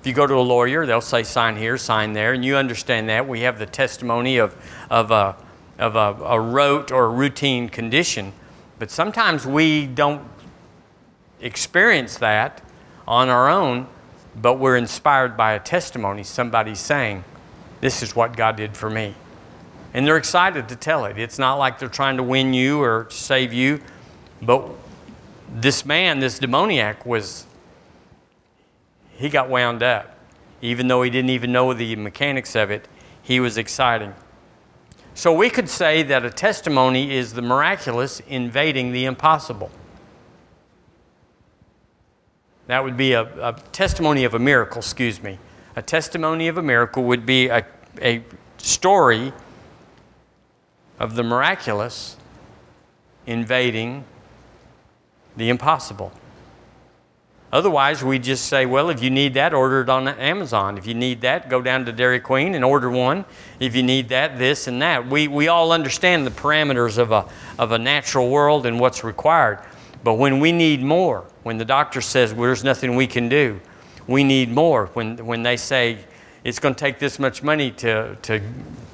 If 0.00 0.06
you 0.06 0.12
go 0.12 0.26
to 0.26 0.34
a 0.34 0.40
lawyer, 0.40 0.84
they'll 0.84 1.00
say 1.00 1.22
sign 1.22 1.56
here, 1.56 1.78
sign 1.78 2.12
there, 2.12 2.32
and 2.32 2.44
you 2.44 2.56
understand 2.56 3.08
that. 3.08 3.28
We 3.28 3.40
have 3.42 3.58
the 3.58 3.66
testimony 3.66 4.36
of, 4.36 4.56
of 4.90 5.10
a 5.10 5.36
of 5.78 5.96
a, 5.96 6.16
a 6.24 6.40
rote 6.40 6.92
or 6.92 7.10
routine 7.10 7.68
condition. 7.68 8.32
But 8.78 8.90
sometimes 8.90 9.46
we 9.46 9.86
don't 9.86 10.26
experience 11.40 12.16
that 12.18 12.62
on 13.06 13.28
our 13.28 13.48
own, 13.48 13.88
but 14.34 14.58
we're 14.58 14.76
inspired 14.76 15.36
by 15.36 15.52
a 15.52 15.60
testimony, 15.60 16.22
somebody 16.22 16.74
saying, 16.74 17.24
This 17.80 18.02
is 18.02 18.14
what 18.14 18.36
God 18.36 18.56
did 18.56 18.76
for 18.76 18.88
me. 18.88 19.14
And 19.94 20.06
they're 20.06 20.16
excited 20.16 20.68
to 20.68 20.76
tell 20.76 21.04
it. 21.04 21.18
It's 21.18 21.38
not 21.38 21.56
like 21.56 21.78
they're 21.78 21.88
trying 21.88 22.16
to 22.16 22.22
win 22.22 22.54
you 22.54 22.80
or 22.80 23.08
save 23.10 23.52
you, 23.52 23.80
but 24.40 24.68
this 25.52 25.84
man, 25.84 26.20
this 26.20 26.38
demoniac, 26.38 27.04
was, 27.04 27.46
he 29.12 29.28
got 29.28 29.48
wound 29.48 29.82
up. 29.82 30.18
Even 30.60 30.86
though 30.88 31.02
he 31.02 31.10
didn't 31.10 31.30
even 31.30 31.52
know 31.52 31.74
the 31.74 31.96
mechanics 31.96 32.54
of 32.54 32.70
it, 32.70 32.88
he 33.20 33.40
was 33.40 33.58
exciting. 33.58 34.14
So 35.14 35.32
we 35.32 35.50
could 35.50 35.68
say 35.68 36.02
that 36.04 36.24
a 36.24 36.30
testimony 36.30 37.12
is 37.12 37.34
the 37.34 37.42
miraculous 37.42 38.20
invading 38.20 38.92
the 38.92 39.04
impossible. 39.04 39.70
That 42.66 42.84
would 42.84 42.96
be 42.96 43.12
a, 43.12 43.22
a, 43.46 43.52
testimony 43.72 44.24
of 44.24 44.34
a 44.34 44.38
miracle, 44.38 44.78
excuse 44.78 45.22
me. 45.22 45.38
A 45.76 45.82
testimony 45.82 46.48
of 46.48 46.56
a 46.56 46.62
miracle 46.62 47.04
would 47.04 47.26
be 47.26 47.48
a, 47.48 47.66
a 48.00 48.24
story 48.56 49.32
of 50.98 51.16
the 51.16 51.22
miraculous 51.22 52.16
invading 53.26 54.04
the 55.36 55.48
impossible. 55.48 56.12
Otherwise, 57.52 58.02
we 58.02 58.18
just 58.18 58.46
say, 58.46 58.64
well, 58.64 58.88
if 58.88 59.02
you 59.02 59.10
need 59.10 59.34
that, 59.34 59.52
order 59.52 59.82
it 59.82 59.90
on 59.90 60.08
Amazon. 60.08 60.78
If 60.78 60.86
you 60.86 60.94
need 60.94 61.20
that, 61.20 61.50
go 61.50 61.60
down 61.60 61.84
to 61.84 61.92
Dairy 61.92 62.18
Queen 62.18 62.54
and 62.54 62.64
order 62.64 62.90
one. 62.90 63.26
If 63.60 63.76
you 63.76 63.82
need 63.82 64.08
that, 64.08 64.38
this 64.38 64.68
and 64.68 64.80
that. 64.80 65.06
We, 65.06 65.28
we 65.28 65.48
all 65.48 65.70
understand 65.70 66.26
the 66.26 66.30
parameters 66.30 66.96
of 66.96 67.12
a, 67.12 67.28
of 67.58 67.72
a 67.72 67.78
natural 67.78 68.30
world 68.30 68.64
and 68.64 68.80
what's 68.80 69.04
required. 69.04 69.58
But 70.02 70.14
when 70.14 70.40
we 70.40 70.50
need 70.50 70.82
more, 70.82 71.26
when 71.42 71.58
the 71.58 71.64
doctor 71.66 72.00
says 72.00 72.32
well, 72.32 72.46
there's 72.46 72.64
nothing 72.64 72.96
we 72.96 73.06
can 73.06 73.28
do, 73.28 73.60
we 74.06 74.24
need 74.24 74.50
more. 74.50 74.86
When, 74.94 75.18
when 75.26 75.42
they 75.42 75.58
say 75.58 75.98
it's 76.44 76.58
going 76.58 76.74
to 76.74 76.80
take 76.80 76.98
this 76.98 77.18
much 77.18 77.42
money 77.42 77.70
to, 77.72 78.16
to, 78.22 78.40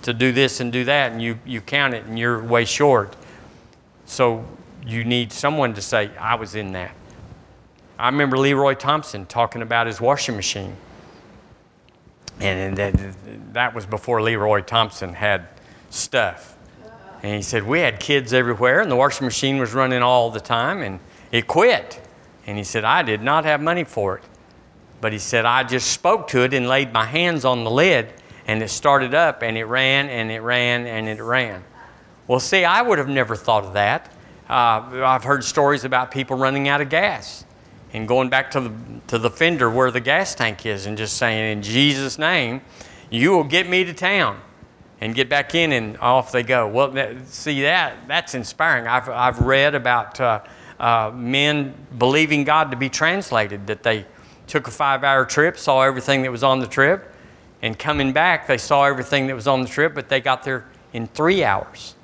to 0.02 0.12
do 0.12 0.32
this 0.32 0.58
and 0.58 0.72
do 0.72 0.84
that, 0.84 1.12
and 1.12 1.22
you, 1.22 1.38
you 1.46 1.60
count 1.60 1.94
it 1.94 2.06
and 2.06 2.18
you're 2.18 2.42
way 2.42 2.64
short. 2.64 3.14
So 4.04 4.44
you 4.88 5.04
need 5.04 5.32
someone 5.32 5.74
to 5.74 5.82
say, 5.82 6.10
I 6.16 6.36
was 6.36 6.54
in 6.54 6.72
that. 6.72 6.94
I 7.98 8.06
remember 8.06 8.38
Leroy 8.38 8.74
Thompson 8.74 9.26
talking 9.26 9.60
about 9.60 9.86
his 9.86 10.00
washing 10.00 10.34
machine. 10.34 10.74
And 12.40 12.76
that, 12.76 12.94
that 13.52 13.74
was 13.74 13.84
before 13.84 14.22
Leroy 14.22 14.62
Thompson 14.62 15.12
had 15.12 15.48
stuff. 15.90 16.56
And 17.22 17.34
he 17.34 17.42
said, 17.42 17.64
We 17.64 17.80
had 17.80 18.00
kids 18.00 18.32
everywhere, 18.32 18.80
and 18.80 18.90
the 18.90 18.96
washing 18.96 19.26
machine 19.26 19.58
was 19.58 19.74
running 19.74 20.02
all 20.02 20.30
the 20.30 20.40
time, 20.40 20.82
and 20.82 21.00
it 21.32 21.46
quit. 21.46 22.00
And 22.46 22.56
he 22.56 22.64
said, 22.64 22.84
I 22.84 23.02
did 23.02 23.20
not 23.20 23.44
have 23.44 23.60
money 23.60 23.84
for 23.84 24.18
it. 24.18 24.24
But 25.00 25.12
he 25.12 25.18
said, 25.18 25.44
I 25.44 25.64
just 25.64 25.90
spoke 25.90 26.28
to 26.28 26.44
it 26.44 26.54
and 26.54 26.66
laid 26.66 26.92
my 26.92 27.04
hands 27.04 27.44
on 27.44 27.64
the 27.64 27.70
lid, 27.70 28.12
and 28.46 28.62
it 28.62 28.70
started 28.70 29.14
up, 29.14 29.42
and 29.42 29.58
it 29.58 29.64
ran, 29.64 30.08
and 30.08 30.30
it 30.30 30.40
ran, 30.40 30.86
and 30.86 31.08
it 31.08 31.20
ran. 31.20 31.64
Well, 32.26 32.40
see, 32.40 32.64
I 32.64 32.80
would 32.80 32.98
have 32.98 33.08
never 33.08 33.36
thought 33.36 33.64
of 33.64 33.74
that. 33.74 34.12
Uh, 34.48 35.04
I've 35.04 35.24
heard 35.24 35.44
stories 35.44 35.84
about 35.84 36.10
people 36.10 36.36
running 36.36 36.68
out 36.68 36.80
of 36.80 36.88
gas 36.88 37.44
and 37.92 38.08
going 38.08 38.28
back 38.28 38.50
to 38.52 38.60
the, 38.60 38.72
to 39.08 39.18
the 39.18 39.30
fender 39.30 39.70
where 39.70 39.90
the 39.90 40.00
gas 40.00 40.34
tank 40.34 40.64
is 40.64 40.86
and 40.86 40.96
just 40.96 41.16
saying, 41.16 41.52
In 41.52 41.62
Jesus' 41.62 42.18
name, 42.18 42.62
you 43.10 43.32
will 43.32 43.44
get 43.44 43.68
me 43.68 43.84
to 43.84 43.92
town 43.92 44.40
and 45.00 45.14
get 45.14 45.28
back 45.28 45.54
in, 45.54 45.72
and 45.72 45.96
off 45.98 46.32
they 46.32 46.42
go. 46.42 46.66
Well, 46.66 46.90
that, 46.92 47.28
see, 47.28 47.62
that, 47.62 48.08
that's 48.08 48.34
inspiring. 48.34 48.86
I've, 48.86 49.08
I've 49.08 49.40
read 49.40 49.74
about 49.74 50.20
uh, 50.20 50.40
uh, 50.80 51.12
men 51.14 51.74
believing 51.98 52.44
God 52.44 52.70
to 52.70 52.76
be 52.76 52.88
translated, 52.88 53.66
that 53.68 53.82
they 53.82 54.06
took 54.46 54.66
a 54.66 54.70
five 54.70 55.04
hour 55.04 55.24
trip, 55.24 55.56
saw 55.56 55.82
everything 55.82 56.22
that 56.22 56.32
was 56.32 56.42
on 56.42 56.58
the 56.58 56.66
trip, 56.66 57.12
and 57.62 57.78
coming 57.78 58.12
back, 58.12 58.46
they 58.46 58.58
saw 58.58 58.84
everything 58.84 59.26
that 59.26 59.34
was 59.34 59.46
on 59.46 59.62
the 59.62 59.68
trip, 59.68 59.94
but 59.94 60.08
they 60.08 60.20
got 60.20 60.42
there 60.42 60.64
in 60.92 61.06
three 61.06 61.44
hours. 61.44 61.94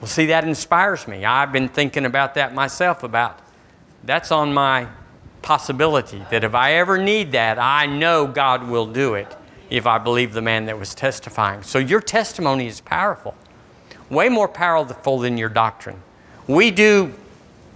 Well, 0.00 0.08
see, 0.08 0.26
that 0.26 0.44
inspires 0.44 1.08
me. 1.08 1.24
I've 1.24 1.52
been 1.52 1.68
thinking 1.68 2.04
about 2.04 2.34
that 2.34 2.54
myself 2.54 3.02
about 3.02 3.40
that's 4.04 4.30
on 4.30 4.54
my 4.54 4.86
possibility 5.42 6.24
that 6.30 6.44
if 6.44 6.54
I 6.54 6.74
ever 6.74 6.98
need 6.98 7.32
that, 7.32 7.58
I 7.58 7.86
know 7.86 8.26
God 8.26 8.68
will 8.68 8.86
do 8.86 9.14
it 9.14 9.36
if 9.70 9.86
I 9.86 9.98
believe 9.98 10.32
the 10.32 10.42
man 10.42 10.66
that 10.66 10.78
was 10.78 10.94
testifying. 10.94 11.62
So 11.62 11.78
your 11.78 12.00
testimony 12.00 12.66
is 12.66 12.80
powerful, 12.80 13.34
way 14.08 14.28
more 14.28 14.48
powerful 14.48 15.18
than 15.18 15.36
your 15.36 15.48
doctrine. 15.48 16.00
We 16.46 16.70
do 16.70 17.12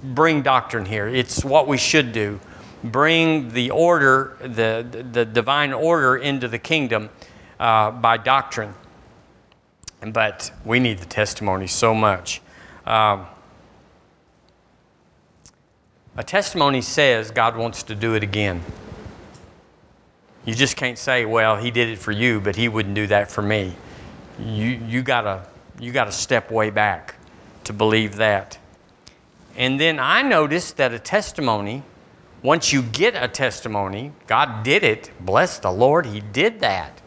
bring 0.02 0.42
doctrine 0.42 0.87
here, 0.87 1.08
it's 1.08 1.44
what 1.44 1.68
we 1.68 1.76
should 1.76 2.12
do. 2.12 2.40
Bring 2.85 3.50
the 3.50 3.70
order, 3.70 4.37
the, 4.40 5.04
the 5.12 5.24
divine 5.24 5.72
order 5.72 6.16
into 6.16 6.48
the 6.48 6.58
kingdom 6.58 7.11
uh, 7.61 7.92
by 7.92 8.16
doctrine. 8.16 8.74
But 10.05 10.53
we 10.65 10.81
need 10.81 10.99
the 10.99 11.07
testimony 11.07 11.67
so 11.67 11.95
much. 11.95 12.41
Um, 12.85 13.27
a 16.17 16.25
testimony 16.25 16.83
says 16.83 17.31
God 17.31 17.57
wants 17.57 17.85
to 17.85 17.95
do 17.95 18.15
it 18.15 18.23
again. 18.23 18.62
You 20.45 20.55
just 20.55 20.77
can't 20.77 20.99
say, 20.99 21.25
well, 21.25 21.57
he 21.57 21.71
did 21.71 21.88
it 21.88 21.99
for 21.99 22.11
you, 22.11 22.41
but 22.41 22.57
he 22.57 22.69
wouldn't 22.69 22.97
do 22.97 23.07
that 23.07 23.31
for 23.31 23.43
me. 23.43 23.75
You, 24.41 24.81
you 24.87 25.03
gotta 25.03 25.47
you 25.79 25.93
gotta 25.93 26.12
step 26.12 26.51
way 26.51 26.71
back 26.71 27.15
to 27.65 27.73
believe 27.73 28.17
that. 28.17 28.59
And 29.57 29.81
then 29.81 29.99
I 29.99 30.23
noticed 30.23 30.77
that 30.79 30.93
a 30.93 30.99
testimony, 30.99 31.83
once 32.43 32.73
you 32.73 32.83
get 32.83 33.15
a 33.15 33.29
testimony, 33.29 34.12
God 34.27 34.65
did 34.65 34.83
it. 34.83 35.11
Bless 35.21 35.59
the 35.59 35.71
Lord, 35.71 36.07
He 36.07 36.21
did 36.21 36.61
that. 36.61 37.01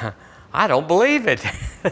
I 0.52 0.66
don't 0.66 0.88
believe 0.88 1.26
it. 1.26 1.44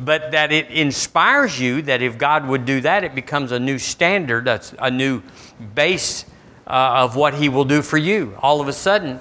but 0.00 0.30
that 0.30 0.50
it 0.50 0.70
inspires 0.70 1.60
you 1.60 1.82
that 1.82 2.02
if 2.02 2.18
God 2.18 2.46
would 2.46 2.64
do 2.64 2.80
that, 2.80 3.04
it 3.04 3.14
becomes 3.14 3.52
a 3.52 3.58
new 3.58 3.78
standard, 3.78 4.44
that's 4.44 4.74
a 4.78 4.90
new 4.90 5.22
base 5.74 6.24
uh, 6.66 7.04
of 7.04 7.16
what 7.16 7.34
He 7.34 7.48
will 7.48 7.64
do 7.64 7.82
for 7.82 7.98
you. 7.98 8.36
All 8.40 8.60
of 8.60 8.68
a 8.68 8.72
sudden, 8.72 9.20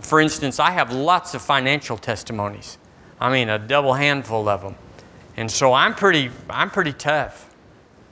for 0.00 0.20
instance, 0.20 0.58
I 0.58 0.70
have 0.72 0.92
lots 0.92 1.34
of 1.34 1.42
financial 1.42 1.96
testimonies. 1.96 2.78
I 3.20 3.32
mean, 3.32 3.48
a 3.48 3.58
double 3.58 3.94
handful 3.94 4.48
of 4.48 4.62
them. 4.62 4.74
And 5.36 5.50
so 5.50 5.72
I'm 5.72 5.94
pretty, 5.94 6.30
I'm 6.50 6.70
pretty 6.70 6.92
tough 6.92 7.54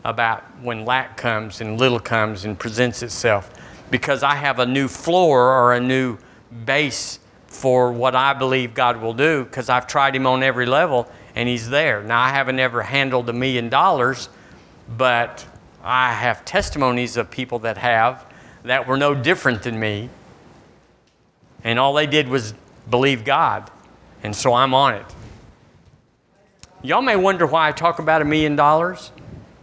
about 0.05 0.43
when 0.63 0.85
lack 0.85 1.17
comes 1.17 1.61
and 1.61 1.79
little 1.79 1.99
comes 1.99 2.45
and 2.45 2.57
presents 2.59 3.03
itself 3.03 3.53
because 3.91 4.23
I 4.23 4.37
have 4.37 4.61
a 4.61 4.67
new 4.67 4.87
floor 4.87 5.53
or 5.53 5.75
a 5.75 5.81
new 5.81 6.19
base 6.65 7.19
for 7.47 7.93
what 7.93 8.15
I 8.15 8.35
believe 8.35 8.75
God 8.75 9.01
will 9.01 9.15
do 9.15 9.45
because 9.45 9.69
I've 9.69 9.87
tried 9.87 10.15
Him 10.15 10.27
on 10.27 10.43
every 10.43 10.67
level 10.67 11.11
and 11.35 11.49
He's 11.49 11.69
there. 11.69 12.03
Now, 12.03 12.21
I 12.21 12.31
haven't 12.31 12.59
ever 12.59 12.83
handled 12.83 13.29
a 13.29 13.33
million 13.33 13.69
dollars, 13.69 14.29
but 14.97 15.47
I 15.83 16.13
have 16.13 16.45
testimonies 16.45 17.17
of 17.17 17.31
people 17.31 17.61
that 17.61 17.79
have 17.79 18.27
that 18.65 18.89
were 18.89 18.97
no 18.97 19.15
different 19.15 19.63
than 19.63 19.79
me. 19.79 20.11
And 21.63 21.79
all 21.79 21.95
they 21.95 22.07
did 22.07 22.29
was 22.29 22.55
believe 22.91 23.25
God. 23.25 23.71
And 24.23 24.35
so 24.35 24.55
I'm 24.55 24.75
on 24.75 24.95
it. 24.95 25.07
Y'all 26.83 27.03
may 27.03 27.17
wonder 27.17 27.47
why 27.47 27.69
I 27.69 27.73
talk 27.73 27.99
about 27.99 28.23
a 28.23 28.25
million 28.25 28.57
dollars. 28.57 29.13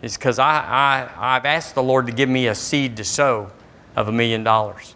It's 0.01 0.17
because 0.17 0.39
I, 0.39 1.09
I, 1.17 1.35
I've 1.35 1.45
asked 1.45 1.75
the 1.75 1.83
Lord 1.83 2.07
to 2.07 2.13
give 2.13 2.29
me 2.29 2.47
a 2.47 2.55
seed 2.55 2.97
to 2.97 3.03
sow 3.03 3.51
of 3.95 4.07
a 4.07 4.11
million 4.11 4.43
dollars. 4.43 4.95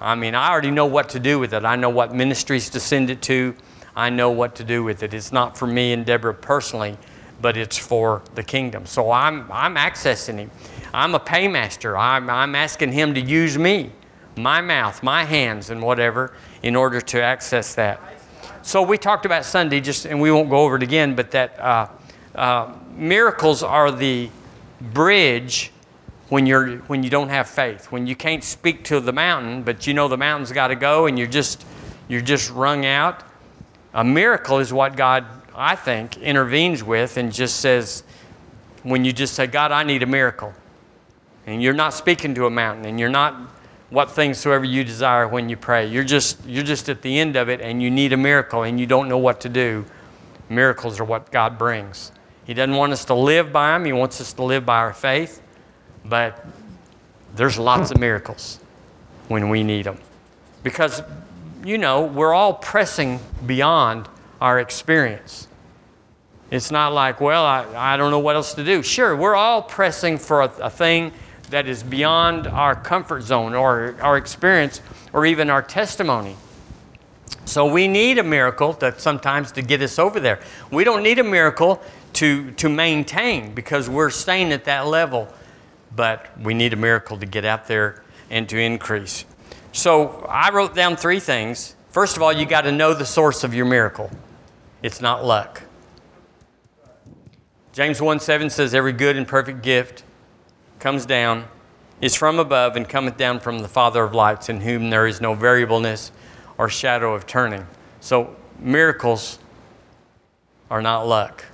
I 0.00 0.14
mean, 0.14 0.34
I 0.34 0.50
already 0.50 0.70
know 0.70 0.86
what 0.86 1.10
to 1.10 1.20
do 1.20 1.38
with 1.38 1.52
it. 1.52 1.64
I 1.64 1.76
know 1.76 1.90
what 1.90 2.14
ministries 2.14 2.70
to 2.70 2.80
send 2.80 3.10
it 3.10 3.20
to. 3.22 3.54
I 3.94 4.08
know 4.08 4.30
what 4.30 4.54
to 4.56 4.64
do 4.64 4.82
with 4.82 5.02
it. 5.02 5.12
It's 5.12 5.32
not 5.32 5.58
for 5.58 5.66
me 5.66 5.92
and 5.92 6.06
Deborah 6.06 6.34
personally, 6.34 6.96
but 7.42 7.56
it's 7.56 7.76
for 7.76 8.22
the 8.34 8.42
kingdom. 8.42 8.86
So 8.86 9.10
I'm, 9.10 9.50
I'm 9.52 9.74
accessing 9.74 10.38
Him. 10.38 10.50
I'm 10.94 11.14
a 11.14 11.20
paymaster. 11.20 11.98
I'm, 11.98 12.30
I'm 12.30 12.54
asking 12.54 12.92
Him 12.92 13.14
to 13.14 13.20
use 13.20 13.58
me, 13.58 13.90
my 14.36 14.60
mouth, 14.60 15.02
my 15.02 15.24
hands, 15.24 15.68
and 15.70 15.82
whatever, 15.82 16.34
in 16.62 16.76
order 16.76 17.00
to 17.00 17.22
access 17.22 17.74
that. 17.74 18.00
So 18.62 18.82
we 18.82 18.96
talked 18.96 19.26
about 19.26 19.44
Sunday, 19.44 19.80
just 19.80 20.06
and 20.06 20.20
we 20.20 20.30
won't 20.30 20.48
go 20.48 20.58
over 20.58 20.76
it 20.76 20.82
again, 20.82 21.14
but 21.14 21.30
that 21.32 21.58
uh, 21.60 21.88
uh, 22.34 22.74
miracles 22.94 23.62
are 23.62 23.90
the 23.90 24.30
bridge 24.80 25.72
when 26.30 26.46
you're 26.46 26.78
when 26.86 27.02
you 27.02 27.10
don't 27.10 27.28
have 27.28 27.48
faith. 27.48 27.92
When 27.92 28.06
you 28.06 28.16
can't 28.16 28.42
speak 28.42 28.84
to 28.84 29.00
the 29.00 29.12
mountain 29.12 29.62
but 29.62 29.86
you 29.86 29.92
know 29.92 30.08
the 30.08 30.16
mountain's 30.16 30.52
got 30.52 30.68
to 30.68 30.76
go 30.76 31.06
and 31.06 31.18
you're 31.18 31.28
just 31.28 31.66
you're 32.08 32.20
just 32.22 32.50
wrung 32.50 32.86
out 32.86 33.22
a 33.92 34.04
miracle 34.04 34.58
is 34.58 34.72
what 34.72 34.96
god 34.96 35.26
i 35.54 35.74
think 35.74 36.16
intervenes 36.18 36.82
with 36.82 37.16
and 37.16 37.32
just 37.32 37.56
says 37.56 38.04
when 38.84 39.04
you 39.04 39.12
just 39.12 39.34
say 39.34 39.46
god 39.46 39.70
i 39.72 39.82
need 39.82 40.02
a 40.02 40.06
miracle. 40.06 40.54
And 41.46 41.62
you're 41.62 41.74
not 41.74 41.94
speaking 41.94 42.34
to 42.36 42.46
a 42.46 42.50
mountain 42.50 42.86
and 42.86 43.00
you're 43.00 43.08
not 43.08 43.34
what 43.88 44.12
things 44.12 44.38
soever 44.38 44.64
you 44.64 44.84
desire 44.84 45.26
when 45.26 45.48
you 45.48 45.56
pray. 45.56 45.86
You're 45.86 46.04
just 46.04 46.44
you're 46.46 46.64
just 46.64 46.88
at 46.88 47.02
the 47.02 47.18
end 47.18 47.34
of 47.34 47.48
it 47.48 47.60
and 47.60 47.82
you 47.82 47.90
need 47.90 48.12
a 48.12 48.16
miracle 48.16 48.62
and 48.62 48.78
you 48.78 48.86
don't 48.86 49.08
know 49.08 49.18
what 49.18 49.40
to 49.40 49.48
do. 49.48 49.84
Miracles 50.48 51.00
are 51.00 51.04
what 51.04 51.32
god 51.32 51.58
brings. 51.58 52.12
He 52.44 52.54
doesn't 52.54 52.76
want 52.76 52.92
us 52.92 53.04
to 53.06 53.14
live 53.14 53.52
by 53.52 53.72
them 53.72 53.84
he 53.84 53.92
wants 53.92 54.20
us 54.20 54.32
to 54.34 54.44
live 54.44 54.64
by 54.64 54.78
our 54.78 54.92
faith 54.92 55.42
but 56.04 56.44
there's 57.34 57.58
lots 57.58 57.90
of 57.90 57.98
miracles 57.98 58.58
when 59.28 59.48
we 59.48 59.62
need 59.62 59.84
them. 59.84 59.98
Because, 60.62 61.02
you 61.64 61.78
know, 61.78 62.04
we're 62.04 62.34
all 62.34 62.54
pressing 62.54 63.20
beyond 63.46 64.08
our 64.40 64.58
experience. 64.58 65.46
It's 66.50 66.70
not 66.70 66.92
like, 66.92 67.20
well, 67.20 67.44
I, 67.44 67.94
I 67.94 67.96
don't 67.96 68.10
know 68.10 68.18
what 68.18 68.34
else 68.34 68.54
to 68.54 68.64
do. 68.64 68.82
Sure, 68.82 69.14
we're 69.14 69.36
all 69.36 69.62
pressing 69.62 70.18
for 70.18 70.42
a, 70.42 70.52
a 70.60 70.70
thing 70.70 71.12
that 71.50 71.66
is 71.66 71.82
beyond 71.82 72.46
our 72.46 72.74
comfort 72.74 73.22
zone 73.22 73.54
or 73.54 73.96
our 74.00 74.16
experience 74.16 74.80
or 75.12 75.26
even 75.26 75.50
our 75.50 75.62
testimony. 75.62 76.36
So 77.44 77.66
we 77.66 77.88
need 77.88 78.18
a 78.18 78.22
miracle 78.22 78.74
that 78.74 79.00
sometimes 79.00 79.52
to 79.52 79.62
get 79.62 79.82
us 79.82 79.98
over 79.98 80.20
there. 80.20 80.40
We 80.70 80.84
don't 80.84 81.02
need 81.02 81.18
a 81.18 81.24
miracle 81.24 81.82
to, 82.14 82.50
to 82.52 82.68
maintain 82.68 83.54
because 83.54 83.88
we're 83.88 84.10
staying 84.10 84.52
at 84.52 84.64
that 84.64 84.86
level 84.86 85.28
but 85.94 86.26
we 86.40 86.54
need 86.54 86.72
a 86.72 86.76
miracle 86.76 87.18
to 87.18 87.26
get 87.26 87.44
out 87.44 87.66
there 87.66 88.02
and 88.30 88.48
to 88.48 88.58
increase. 88.58 89.24
So 89.72 90.26
I 90.28 90.50
wrote 90.50 90.74
down 90.74 90.96
three 90.96 91.20
things. 91.20 91.76
First 91.90 92.16
of 92.16 92.22
all, 92.22 92.32
you 92.32 92.46
got 92.46 92.62
to 92.62 92.72
know 92.72 92.94
the 92.94 93.06
source 93.06 93.44
of 93.44 93.54
your 93.54 93.66
miracle. 93.66 94.10
It's 94.82 95.00
not 95.00 95.24
luck. 95.24 95.62
James 97.72 98.00
1 98.00 98.20
7 98.20 98.50
says, 98.50 98.74
Every 98.74 98.92
good 98.92 99.16
and 99.16 99.26
perfect 99.26 99.62
gift 99.62 100.02
comes 100.78 101.06
down, 101.06 101.46
is 102.00 102.14
from 102.14 102.38
above, 102.38 102.76
and 102.76 102.88
cometh 102.88 103.16
down 103.16 103.38
from 103.38 103.60
the 103.60 103.68
Father 103.68 104.02
of 104.02 104.14
lights, 104.14 104.48
in 104.48 104.60
whom 104.60 104.90
there 104.90 105.06
is 105.06 105.20
no 105.20 105.34
variableness 105.34 106.10
or 106.58 106.68
shadow 106.68 107.14
of 107.14 107.26
turning. 107.26 107.66
So 108.00 108.34
miracles 108.58 109.38
are 110.70 110.82
not 110.82 111.06
luck, 111.06 111.44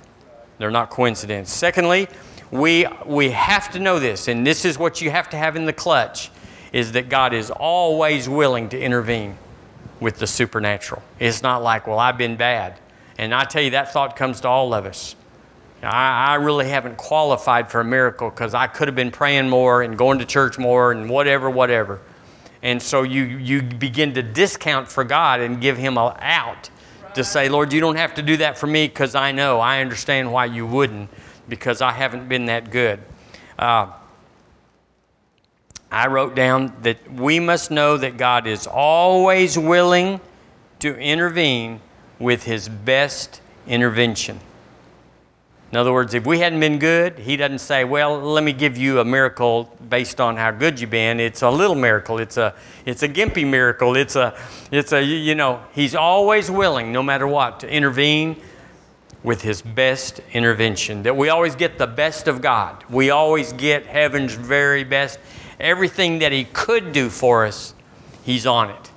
they're 0.57 0.71
not 0.71 0.89
coincidence. 0.89 1.51
Secondly, 1.51 2.07
we, 2.51 2.85
we 3.05 3.31
have 3.31 3.71
to 3.71 3.79
know 3.79 3.99
this, 3.99 4.27
and 4.27 4.45
this 4.45 4.63
is 4.63 4.77
what 4.77 5.01
you 5.01 5.09
have 5.11 5.29
to 5.31 5.37
have 5.37 5.55
in 5.55 5.65
the 5.65 5.73
clutch, 5.73 6.31
is 6.71 6.93
that 6.93 7.09
God 7.09 7.33
is 7.33 7.51
always 7.51 8.29
willing 8.29 8.69
to 8.69 8.79
intervene 8.79 9.37
with 9.99 10.19
the 10.19 10.27
supernatural. 10.27 11.01
It's 11.19 11.41
not 11.41 11.63
like, 11.63 11.87
well, 11.87 11.99
I've 11.99 12.17
been 12.17 12.35
bad. 12.35 12.79
And 13.17 13.33
I 13.33 13.45
tell 13.45 13.61
you, 13.61 13.71
that 13.71 13.91
thought 13.91 14.15
comes 14.15 14.41
to 14.41 14.47
all 14.47 14.73
of 14.73 14.85
us. 14.85 15.15
I, 15.81 16.31
I 16.31 16.35
really 16.35 16.69
haven't 16.69 16.97
qualified 16.97 17.69
for 17.69 17.81
a 17.81 17.85
miracle 17.85 18.29
because 18.29 18.53
I 18.53 18.67
could 18.67 18.87
have 18.87 18.95
been 18.95 19.11
praying 19.11 19.49
more 19.49 19.81
and 19.81 19.97
going 19.97 20.19
to 20.19 20.25
church 20.25 20.57
more 20.57 20.91
and 20.91 21.09
whatever, 21.09 21.49
whatever. 21.49 21.99
And 22.61 22.81
so 22.81 23.03
you, 23.03 23.23
you 23.23 23.61
begin 23.61 24.13
to 24.13 24.23
discount 24.23 24.87
for 24.87 25.03
God 25.03 25.41
and 25.41 25.61
give 25.61 25.77
Him 25.77 25.97
a 25.97 26.17
out 26.19 26.69
to 27.15 27.23
say, 27.23 27.49
Lord, 27.49 27.73
you 27.73 27.79
don't 27.79 27.95
have 27.95 28.15
to 28.15 28.21
do 28.21 28.37
that 28.37 28.57
for 28.57 28.67
me 28.67 28.87
because 28.87 29.15
I 29.15 29.31
know, 29.31 29.59
I 29.59 29.81
understand 29.81 30.31
why 30.31 30.45
you 30.45 30.65
wouldn't 30.65 31.09
because 31.47 31.81
I 31.81 31.91
haven't 31.91 32.27
been 32.27 32.45
that 32.45 32.71
good. 32.71 32.99
Uh, 33.57 33.91
I 35.91 36.07
wrote 36.07 36.35
down 36.35 36.73
that 36.81 37.11
we 37.11 37.39
must 37.39 37.71
know 37.71 37.97
that 37.97 38.17
God 38.17 38.45
is 38.45 38.67
always 38.67 39.57
willing 39.57 40.19
to 40.79 40.97
intervene 40.97 41.79
with 42.19 42.43
His 42.43 42.67
best 42.67 43.41
intervention. 43.67 44.39
In 45.71 45.77
other 45.77 45.91
words, 45.91 46.13
if 46.13 46.25
we 46.25 46.39
hadn't 46.39 46.61
been 46.61 46.79
good, 46.79 47.19
he 47.19 47.35
doesn't 47.35 47.59
say, 47.59 47.83
Well, 47.83 48.19
let 48.19 48.43
me 48.43 48.53
give 48.53 48.77
you 48.77 48.99
a 48.99 49.05
miracle 49.05 49.75
based 49.89 50.21
on 50.21 50.37
how 50.37 50.51
good 50.51 50.79
you've 50.79 50.89
been. 50.89 51.19
It's 51.19 51.41
a 51.41 51.49
little 51.49 51.75
miracle. 51.75 52.19
It's 52.19 52.37
a, 52.37 52.55
it's 52.85 53.03
a 53.03 53.09
gimpy 53.09 53.45
miracle. 53.45 53.97
It's 53.97 54.15
a, 54.15 54.37
it's 54.71 54.93
a, 54.93 55.03
you 55.03 55.35
know, 55.35 55.61
he's 55.73 55.93
always 55.93 56.49
willing, 56.49 56.93
no 56.93 57.03
matter 57.03 57.27
what, 57.27 57.59
to 57.61 57.69
intervene 57.69 58.41
with 59.27 59.41
his 59.41 59.61
best 59.61 60.21
intervention. 60.31 61.03
That 61.03 61.17
we 61.17 61.27
always 61.27 61.53
get 61.53 61.77
the 61.77 61.85
best 61.85 62.29
of 62.29 62.41
God. 62.41 62.85
We 62.89 63.09
always 63.09 63.51
get 63.51 63.85
heaven's 63.85 64.33
very 64.33 64.85
best. 64.85 65.19
Everything 65.59 66.19
that 66.19 66.31
he 66.31 66.45
could 66.45 66.93
do 66.93 67.09
for 67.09 67.45
us, 67.45 67.73
he's 68.23 68.45
on 68.45 68.69
it. 68.69 68.91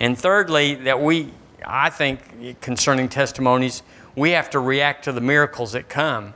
And 0.00 0.16
thirdly, 0.16 0.76
that 0.76 1.02
we, 1.02 1.34
I 1.66 1.90
think, 1.90 2.62
concerning 2.62 3.10
testimonies, 3.10 3.82
we 4.16 4.30
have 4.30 4.48
to 4.50 4.58
react 4.58 5.04
to 5.04 5.12
the 5.12 5.20
miracles 5.20 5.72
that 5.72 5.86
come 5.86 6.32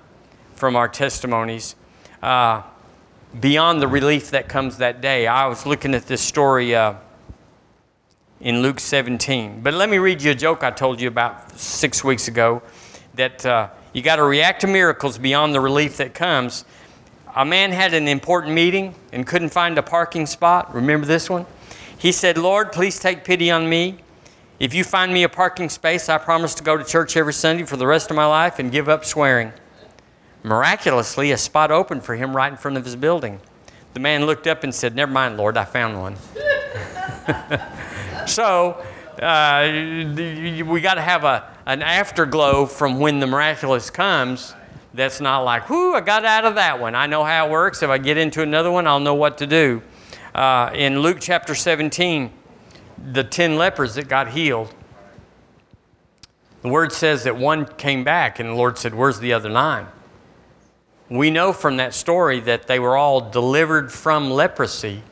from 0.55 0.77
our 0.77 0.87
testimonies 0.87 1.75
uh, 2.23 2.61
beyond 3.41 3.81
the 3.81 3.89
relief 3.89 4.31
that 4.33 4.47
comes 4.47 4.77
that 4.77 5.01
day. 5.01 5.27
I 5.27 5.47
was 5.47 5.65
looking 5.65 5.95
at 5.95 6.07
this 6.07 6.21
story 6.21 6.75
uh, 6.75 6.97
in 8.41 8.61
Luke 8.61 8.79
17. 8.79 9.63
But 9.63 9.73
let 9.73 9.89
me 9.89 9.97
read 9.97 10.21
you 10.21 10.33
a 10.33 10.35
joke 10.35 10.63
I 10.63 10.71
told 10.71 11.01
you 11.01 11.09
about 11.09 11.59
six 11.59 12.05
weeks 12.05 12.29
ago 12.29 12.61
that 13.17 13.45
uh, 13.45 13.69
you 13.93 14.03
got 14.03 14.17
to 14.17 14.25
react 14.25 14.61
to 14.61 14.67
miracles 14.67 15.19
beyond 15.19 15.55
the 15.55 15.61
relief 15.61 15.97
that 15.97 16.15
comes. 16.15 16.65
A 17.35 17.45
man 17.45 17.73
had 17.73 17.95
an 17.95 18.09
important 18.09 18.55
meeting 18.55 18.95
and 19.13 19.27
couldn't 19.27 19.51
find 19.51 19.77
a 19.79 19.83
parking 19.83 20.27
spot. 20.27 20.75
Remember 20.75 21.07
this 21.07 21.29
one? 21.29 21.47
He 21.99 22.13
said, 22.13 22.39
Lord, 22.39 22.73
please 22.73 22.99
take 22.99 23.25
pity 23.25 23.51
on 23.51 23.69
me. 23.69 23.99
If 24.59 24.73
you 24.73 24.85
find 24.85 25.13
me 25.13 25.23
a 25.23 25.29
parking 25.29 25.69
space, 25.69 26.09
I 26.09 26.19
promise 26.19 26.55
to 26.55 26.63
go 26.63 26.77
to 26.77 26.85
church 26.85 27.17
every 27.17 27.33
Sunday 27.33 27.65
for 27.65 27.77
the 27.77 27.87
rest 27.87 28.11
of 28.11 28.17
my 28.17 28.27
life 28.27 28.59
and 28.59 28.71
give 28.71 28.89
up 28.89 29.05
swearing. 29.05 29.53
Miraculously, 30.43 31.33
a 31.33 31.37
spot 31.37 31.71
opened 31.71 32.05
for 32.05 32.15
him 32.15 32.37
right 32.37 32.51
in 32.51 32.57
front 32.57 32.77
of 32.77 32.85
his 32.85 32.97
building. 32.97 33.41
The 33.95 34.01
man 34.01 34.27
looked 34.27 34.47
up 34.47 34.63
and 34.63 34.75
said, 34.75 34.95
Never 34.95 35.11
mind, 35.11 35.37
Lord, 35.37 35.57
I 35.57 35.65
found 35.65 36.01
one. 36.01 36.17
so, 38.27 38.83
uh, 39.21 39.67
we 40.65 40.81
got 40.81 40.95
to 40.95 41.03
have 41.03 41.25
a, 41.25 41.56
an 41.67 41.83
afterglow 41.83 42.65
from 42.67 43.01
when 43.01 43.19
the 43.19 43.27
miraculous 43.27 43.91
comes 43.91 44.55
that's 44.95 45.21
not 45.21 45.41
like, 45.41 45.69
whoo, 45.69 45.95
I 45.95 46.01
got 46.01 46.25
out 46.25 46.45
of 46.45 46.55
that 46.55 46.81
one. 46.81 46.95
I 46.95 47.07
know 47.07 47.23
how 47.23 47.47
it 47.47 47.51
works. 47.51 47.83
If 47.83 47.91
I 47.91 47.99
get 47.99 48.17
into 48.17 48.41
another 48.41 48.71
one, 48.71 48.87
I'll 48.87 49.01
know 49.01 49.15
what 49.15 49.39
to 49.39 49.47
do. 49.47 49.83
Uh, 50.35 50.71
in 50.75 51.01
Luke 51.01 51.19
chapter 51.21 51.55
17, 51.55 52.33
the 53.13 53.25
10 53.25 53.57
lepers 53.57 53.95
that 53.97 54.09
got 54.09 54.29
healed, 54.29 54.73
the 56.63 56.69
word 56.69 56.93
says 56.93 57.25
that 57.25 57.37
one 57.37 57.67
came 57.67 58.05
back 58.05 58.39
and 58.39 58.49
the 58.49 58.55
Lord 58.55 58.79
said, 58.79 58.95
Where's 58.95 59.21
the 59.21 59.33
other 59.33 59.51
nine? 59.51 59.87
We 61.09 61.31
know 61.31 61.53
from 61.53 61.77
that 61.77 61.95
story 61.95 62.41
that 62.41 62.67
they 62.67 62.81
were 62.81 62.97
all 62.97 63.21
delivered 63.21 63.93
from 63.93 64.31
leprosy, 64.31 65.03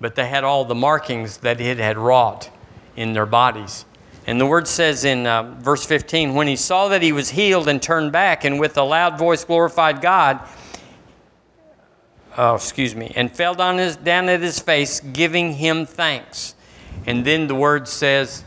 but 0.00 0.14
they 0.14 0.26
had 0.26 0.44
all 0.44 0.64
the 0.64 0.74
markings 0.74 1.38
that 1.38 1.60
it 1.60 1.78
had 1.78 1.96
wrought 1.96 2.50
in 2.96 3.14
their 3.14 3.24
bodies. 3.24 3.85
And 4.26 4.40
the 4.40 4.46
word 4.46 4.66
says 4.66 5.04
in 5.04 5.26
uh, 5.26 5.54
verse 5.60 5.86
15, 5.86 6.34
when 6.34 6.48
he 6.48 6.56
saw 6.56 6.88
that 6.88 7.00
he 7.00 7.12
was 7.12 7.30
healed 7.30 7.68
and 7.68 7.80
turned 7.80 8.10
back 8.10 8.44
and 8.44 8.58
with 8.58 8.76
a 8.76 8.82
loud 8.82 9.18
voice 9.18 9.44
glorified 9.44 10.00
God, 10.00 10.40
oh, 12.36 12.56
excuse 12.56 12.96
me, 12.96 13.12
and 13.14 13.30
fell 13.30 13.54
down, 13.54 13.78
his, 13.78 13.96
down 13.96 14.28
at 14.28 14.40
his 14.40 14.58
face, 14.58 14.98
giving 15.00 15.54
him 15.54 15.86
thanks. 15.86 16.56
And 17.06 17.24
then 17.24 17.46
the 17.46 17.54
word 17.54 17.86
says 17.86 18.42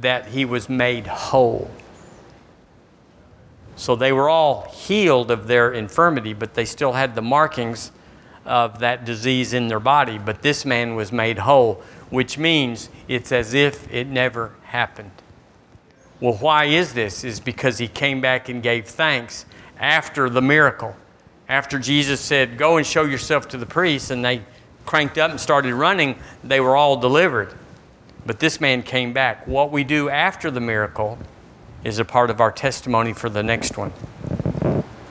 that 0.00 0.28
he 0.28 0.44
was 0.44 0.68
made 0.68 1.08
whole. 1.08 1.70
So 3.76 3.96
they 3.96 4.12
were 4.12 4.28
all 4.28 4.70
healed 4.70 5.32
of 5.32 5.48
their 5.48 5.72
infirmity, 5.72 6.32
but 6.32 6.54
they 6.54 6.64
still 6.64 6.92
had 6.92 7.16
the 7.16 7.22
markings 7.22 7.90
of 8.44 8.78
that 8.80 9.04
disease 9.04 9.52
in 9.52 9.68
their 9.68 9.80
body. 9.80 10.18
But 10.18 10.42
this 10.42 10.64
man 10.64 10.94
was 10.94 11.10
made 11.10 11.38
whole, 11.38 11.82
which 12.10 12.38
means 12.38 12.88
it's 13.08 13.32
as 13.32 13.54
if 13.54 13.92
it 13.92 14.06
never 14.06 14.52
happened. 14.64 15.10
Well, 16.20 16.34
why 16.34 16.64
is 16.66 16.94
this? 16.94 17.24
Is 17.24 17.40
because 17.40 17.78
he 17.78 17.88
came 17.88 18.20
back 18.20 18.48
and 18.48 18.62
gave 18.62 18.86
thanks 18.86 19.46
after 19.78 20.30
the 20.30 20.42
miracle. 20.42 20.96
After 21.48 21.78
Jesus 21.78 22.20
said, 22.20 22.56
Go 22.56 22.76
and 22.76 22.86
show 22.86 23.04
yourself 23.04 23.48
to 23.48 23.58
the 23.58 23.66
priests, 23.66 24.10
and 24.10 24.24
they 24.24 24.42
cranked 24.86 25.18
up 25.18 25.30
and 25.30 25.40
started 25.40 25.74
running, 25.74 26.16
they 26.42 26.60
were 26.60 26.76
all 26.76 26.96
delivered. 26.96 27.54
But 28.26 28.38
this 28.38 28.60
man 28.60 28.82
came 28.82 29.12
back. 29.12 29.46
What 29.46 29.70
we 29.70 29.84
do 29.84 30.08
after 30.08 30.50
the 30.50 30.60
miracle 30.60 31.18
is 31.82 31.98
a 31.98 32.04
part 32.04 32.30
of 32.30 32.40
our 32.40 32.50
testimony 32.50 33.12
for 33.12 33.28
the 33.28 33.42
next 33.42 33.76
one. 33.76 33.92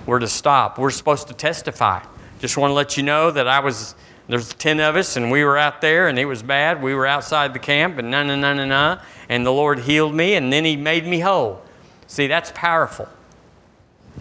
We're 0.06 0.20
to 0.20 0.28
stop. 0.28 0.80
We're 0.80 0.90
supposed 0.90 1.28
to 1.28 1.34
testify. 1.34 2.04
Just 2.40 2.58
want 2.58 2.72
to 2.72 2.76
let 2.76 2.98
you 2.98 3.04
know 3.04 3.32
that 3.32 3.48
I 3.48 3.60
was, 3.60 3.96
there's 4.28 4.54
10 4.54 4.80
of 4.80 4.96
us, 4.96 5.18
and 5.18 5.30
we 5.30 5.44
were 5.44 5.58
out 5.58 5.82
there, 5.82 6.08
and 6.08 6.18
it 6.18 6.26
was 6.26 6.42
bad. 6.44 6.82
We 6.82 6.94
were 6.94 7.06
outside 7.06 7.54
the 7.54 7.60
camp, 7.60 7.98
and 7.98 8.10
na 8.10 8.24
na 8.24 8.36
na 8.36 8.54
na 8.54 8.66
na. 8.66 9.02
And 9.28 9.46
the 9.46 9.52
Lord 9.52 9.80
healed 9.80 10.16
me, 10.16 10.36
and 10.36 10.52
then 10.52 10.64
He 10.64 10.78
made 10.78 11.06
me 11.06 11.20
whole. 11.20 11.62
See, 12.08 12.28
that's 12.28 12.52
powerful. 12.56 13.10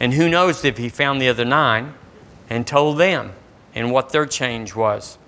And 0.00 0.12
who 0.14 0.28
knows 0.28 0.64
if 0.64 0.78
He 0.78 0.88
found 0.88 1.22
the 1.22 1.28
other 1.28 1.44
nine 1.44 1.94
and 2.50 2.66
told 2.66 2.98
them 2.98 3.32
and 3.74 3.92
what 3.92 4.10
their 4.10 4.26
change 4.26 4.74
was. 4.74 5.18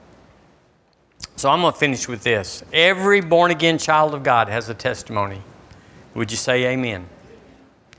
So 1.37 1.51
I'm 1.51 1.61
going 1.61 1.73
to 1.73 1.79
finish 1.79 2.09
with 2.09 2.23
this. 2.23 2.63
Every 2.73 3.21
born 3.21 3.51
again 3.51 3.79
child 3.79 4.15
of 4.15 4.23
God 4.23 4.49
has 4.49 4.69
a 4.69 4.75
testimony. 4.75 5.41
Would 6.15 6.31
you 6.31 6.37
say 6.37 6.67
amen? 6.67 7.07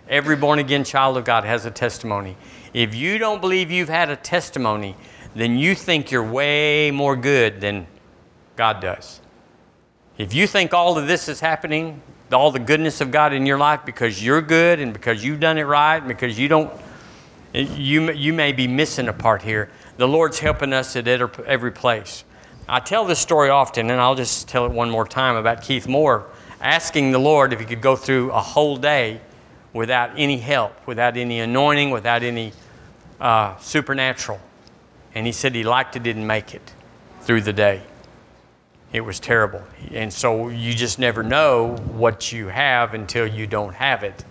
Every 0.07 0.35
born 0.35 0.59
again 0.59 0.83
child 0.83 1.17
of 1.17 1.25
God 1.25 1.43
has 1.43 1.65
a 1.65 1.71
testimony. 1.71 2.37
If 2.73 2.93
you 2.93 3.17
don't 3.17 3.41
believe 3.41 3.71
you've 3.71 3.89
had 3.89 4.09
a 4.09 4.15
testimony, 4.15 4.95
then 5.35 5.57
you 5.57 5.75
think 5.75 6.11
you're 6.11 6.23
way 6.23 6.91
more 6.91 7.15
good 7.15 7.61
than 7.61 7.85
God 8.55 8.81
does. 8.81 9.19
If 10.17 10.33
you 10.33 10.47
think 10.47 10.73
all 10.73 10.97
of 10.97 11.07
this 11.07 11.27
is 11.27 11.41
happening, 11.41 12.01
all 12.31 12.51
the 12.51 12.59
goodness 12.59 13.01
of 13.01 13.11
God 13.11 13.33
in 13.33 13.45
your 13.45 13.57
life 13.57 13.81
because 13.85 14.23
you're 14.23 14.41
good 14.41 14.79
and 14.79 14.93
because 14.93 15.23
you've 15.23 15.39
done 15.39 15.57
it 15.57 15.63
right 15.63 15.97
and 15.97 16.07
because 16.07 16.39
you 16.39 16.47
don't, 16.47 16.73
you, 17.53 18.11
you 18.11 18.33
may 18.33 18.51
be 18.51 18.67
missing 18.67 19.09
a 19.09 19.13
part 19.13 19.41
here. 19.41 19.69
The 19.97 20.07
Lord's 20.07 20.39
helping 20.39 20.73
us 20.73 20.95
at 20.95 21.07
every 21.07 21.71
place. 21.71 22.23
I 22.67 22.79
tell 22.79 23.05
this 23.05 23.19
story 23.19 23.49
often, 23.49 23.91
and 23.91 24.01
I'll 24.01 24.15
just 24.15 24.47
tell 24.47 24.65
it 24.65 24.71
one 24.71 24.89
more 24.89 25.07
time 25.07 25.35
about 25.35 25.61
Keith 25.61 25.87
Moore 25.87 26.25
asking 26.61 27.11
the 27.11 27.19
Lord 27.19 27.53
if 27.53 27.59
he 27.59 27.65
could 27.65 27.81
go 27.81 27.95
through 27.95 28.31
a 28.31 28.41
whole 28.41 28.75
day 28.75 29.21
without 29.73 30.11
any 30.17 30.37
help, 30.37 30.87
without 30.87 31.15
any 31.15 31.41
anointing, 31.41 31.91
without 31.91 32.23
any 32.23 32.53
uh, 33.19 33.55
supernatural. 33.57 34.39
And 35.15 35.25
he 35.25 35.31
said 35.31 35.55
he 35.55 35.63
liked 35.63 35.95
it, 35.95 36.03
didn't 36.03 36.27
make 36.27 36.53
it 36.53 36.73
through 37.21 37.41
the 37.41 37.53
day. 37.53 37.81
It 38.93 39.01
was 39.01 39.19
terrible. 39.19 39.63
And 39.91 40.13
so 40.13 40.49
you 40.49 40.73
just 40.73 40.99
never 40.99 41.23
know 41.23 41.75
what 41.93 42.31
you 42.31 42.47
have 42.47 42.93
until 42.93 43.25
you 43.25 43.47
don't 43.47 43.73
have 43.73 44.03
it. 44.03 44.23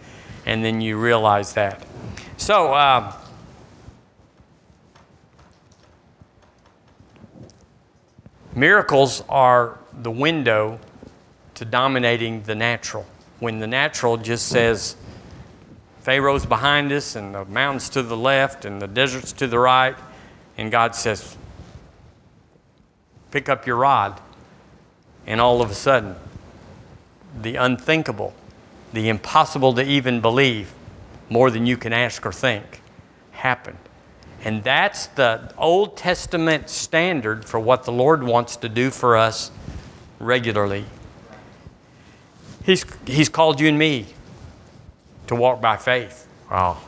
And 0.47 0.65
then 0.65 0.81
you 0.81 0.99
realize 0.99 1.55
that. 1.55 1.85
So, 2.37 2.73
uh, 2.73 3.13
Miracles 8.57 9.25
are 9.29 9.81
the 9.93 10.13
window 10.13 10.79
to 11.55 11.65
dominating 11.65 12.45
the 12.45 12.55
natural. 12.55 13.05
When 13.41 13.59
the 13.59 13.67
natural 13.67 14.17
just 14.17 14.47
says, 14.47 14.95
Pharaoh's 16.03 16.47
behind 16.47 16.93
us, 16.93 17.17
and 17.17 17.35
the 17.35 17.45
mountains 17.47 17.89
to 17.91 18.03
the 18.03 18.17
left, 18.17 18.65
and 18.65 18.81
the 18.81 18.87
deserts 18.87 19.33
to 19.33 19.49
the 19.49 19.59
right, 19.59 19.97
and 20.57 20.71
God 20.71 20.95
says, 20.95 21.37
Pick 23.31 23.49
up 23.49 23.67
your 23.67 23.77
rod. 23.77 24.21
And 25.27 25.41
all 25.41 25.61
of 25.61 25.71
a 25.71 25.75
sudden, 25.75 26.15
the 27.41 27.57
unthinkable, 27.57 28.35
the 28.93 29.09
impossible 29.09 29.75
to 29.75 29.83
even 29.83 30.21
believe, 30.21 30.73
more 31.29 31.51
than 31.51 31.67
you 31.67 31.77
can 31.77 31.93
ask 31.93 32.25
or 32.25 32.33
think, 32.33 32.81
happened. 33.33 33.79
And 34.45 34.63
that's 34.63 35.07
the 35.07 35.53
Old 35.57 35.97
Testament 35.97 36.69
standard 36.69 37.45
for 37.45 37.59
what 37.59 37.85
the 37.85 37.93
Lord 37.93 38.23
wants 38.23 38.57
to 38.57 38.69
do 38.69 38.91
for 38.91 39.17
us 39.17 39.51
regularly. 40.21 40.85
He's, 42.65 42.85
he's 43.07 43.29
called 43.29 43.59
you 43.61 43.69
and 43.69 43.79
me 43.79 44.07
to 45.27 45.35
walk 45.35 45.61
by 45.61 45.77
faith. 45.77 46.29
Well, 46.51 46.81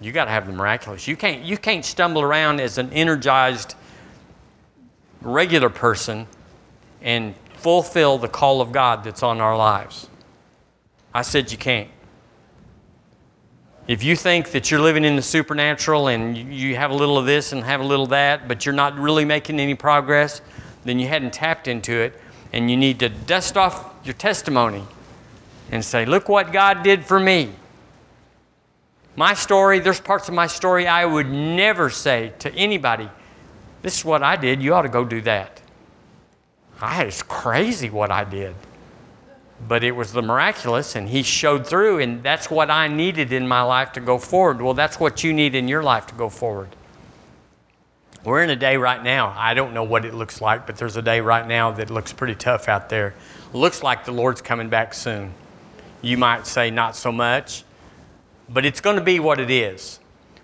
you 0.00 0.12
got 0.12 0.24
to 0.24 0.30
have 0.30 0.46
the 0.46 0.52
miraculous. 0.52 1.06
You 1.06 1.16
can't, 1.16 1.42
you 1.44 1.58
can't 1.58 1.84
stumble 1.84 2.22
around 2.22 2.60
as 2.60 2.78
an 2.78 2.92
energized, 2.92 3.74
regular 5.20 5.68
person 5.68 6.26
and 7.02 7.34
fulfill 7.54 8.18
the 8.18 8.28
call 8.28 8.60
of 8.60 8.72
God 8.72 9.04
that's 9.04 9.22
on 9.22 9.40
our 9.40 9.56
lives. 9.56 10.08
I 11.12 11.22
said 11.22 11.52
you 11.52 11.58
can't. 11.58 11.90
If 13.88 14.04
you 14.04 14.14
think 14.14 14.52
that 14.52 14.70
you're 14.70 14.80
living 14.80 15.04
in 15.04 15.16
the 15.16 15.22
supernatural 15.22 16.08
and 16.08 16.36
you 16.36 16.76
have 16.76 16.90
a 16.90 16.94
little 16.94 17.18
of 17.18 17.26
this 17.26 17.52
and 17.52 17.64
have 17.64 17.80
a 17.80 17.84
little 17.84 18.04
of 18.04 18.10
that, 18.10 18.46
but 18.46 18.64
you're 18.64 18.74
not 18.74 18.96
really 18.96 19.24
making 19.24 19.58
any 19.58 19.74
progress, 19.74 20.40
then 20.84 20.98
you 20.98 21.08
hadn't 21.08 21.32
tapped 21.32 21.66
into 21.66 21.92
it, 21.92 22.18
and 22.52 22.70
you 22.70 22.76
need 22.76 23.00
to 23.00 23.08
dust 23.08 23.56
off 23.56 23.92
your 24.04 24.14
testimony 24.14 24.84
and 25.70 25.84
say, 25.84 26.04
Look 26.04 26.28
what 26.28 26.52
God 26.52 26.82
did 26.82 27.04
for 27.04 27.18
me. 27.18 27.52
My 29.20 29.34
story, 29.34 29.80
there's 29.80 30.00
parts 30.00 30.28
of 30.28 30.34
my 30.34 30.46
story 30.46 30.86
I 30.86 31.04
would 31.04 31.28
never 31.28 31.90
say 31.90 32.32
to 32.38 32.50
anybody, 32.54 33.06
This 33.82 33.98
is 33.98 34.02
what 34.02 34.22
I 34.22 34.36
did, 34.36 34.62
you 34.62 34.72
ought 34.72 34.88
to 34.88 34.88
go 34.88 35.04
do 35.04 35.20
that. 35.20 35.60
I, 36.80 37.02
it's 37.04 37.22
crazy 37.22 37.90
what 37.90 38.10
I 38.10 38.24
did. 38.24 38.54
But 39.68 39.84
it 39.84 39.92
was 39.92 40.14
the 40.14 40.22
miraculous 40.22 40.96
and 40.96 41.06
he 41.06 41.22
showed 41.22 41.66
through 41.66 41.98
and 41.98 42.22
that's 42.22 42.50
what 42.50 42.70
i 42.70 42.88
needed 42.88 43.30
in 43.30 43.46
my 43.46 43.60
life 43.60 43.92
to 43.92 44.00
go 44.00 44.16
forward. 44.16 44.62
Well 44.62 44.72
that's 44.72 44.98
what 44.98 45.22
you 45.22 45.34
need 45.34 45.54
in 45.54 45.68
your 45.68 45.82
life 45.82 46.06
to 46.06 46.14
go 46.14 46.30
forward. 46.30 46.70
We're 48.24 48.42
in 48.42 48.48
a 48.48 48.56
day 48.56 48.78
right 48.78 49.02
now 49.02 49.34
i 49.36 49.52
don't 49.52 49.74
know 49.74 49.84
what 49.84 50.06
it 50.06 50.14
looks 50.14 50.40
like 50.40 50.66
but 50.66 50.76
there's 50.76 50.96
a 50.96 51.02
day 51.02 51.20
right 51.20 51.46
now 51.46 51.72
that 51.72 51.90
looks 51.90 52.14
pretty 52.14 52.36
tough 52.36 52.70
out 52.70 52.88
there. 52.88 53.12
Looks 53.52 53.82
like 53.82 54.06
the 54.06 54.12
lord's 54.12 54.40
coming 54.40 54.70
back 54.70 54.94
soon. 54.94 55.34
You 56.00 56.16
might 56.16 56.46
say 56.46 56.70
not 56.70 56.96
so 56.96 57.12
much 57.12 57.64
but 58.52 58.64
it's 58.64 58.80
going 58.80 58.96
to 58.96 59.02
be 59.02 59.18
what 59.18 59.40
it 59.40 59.50
is 59.50 60.00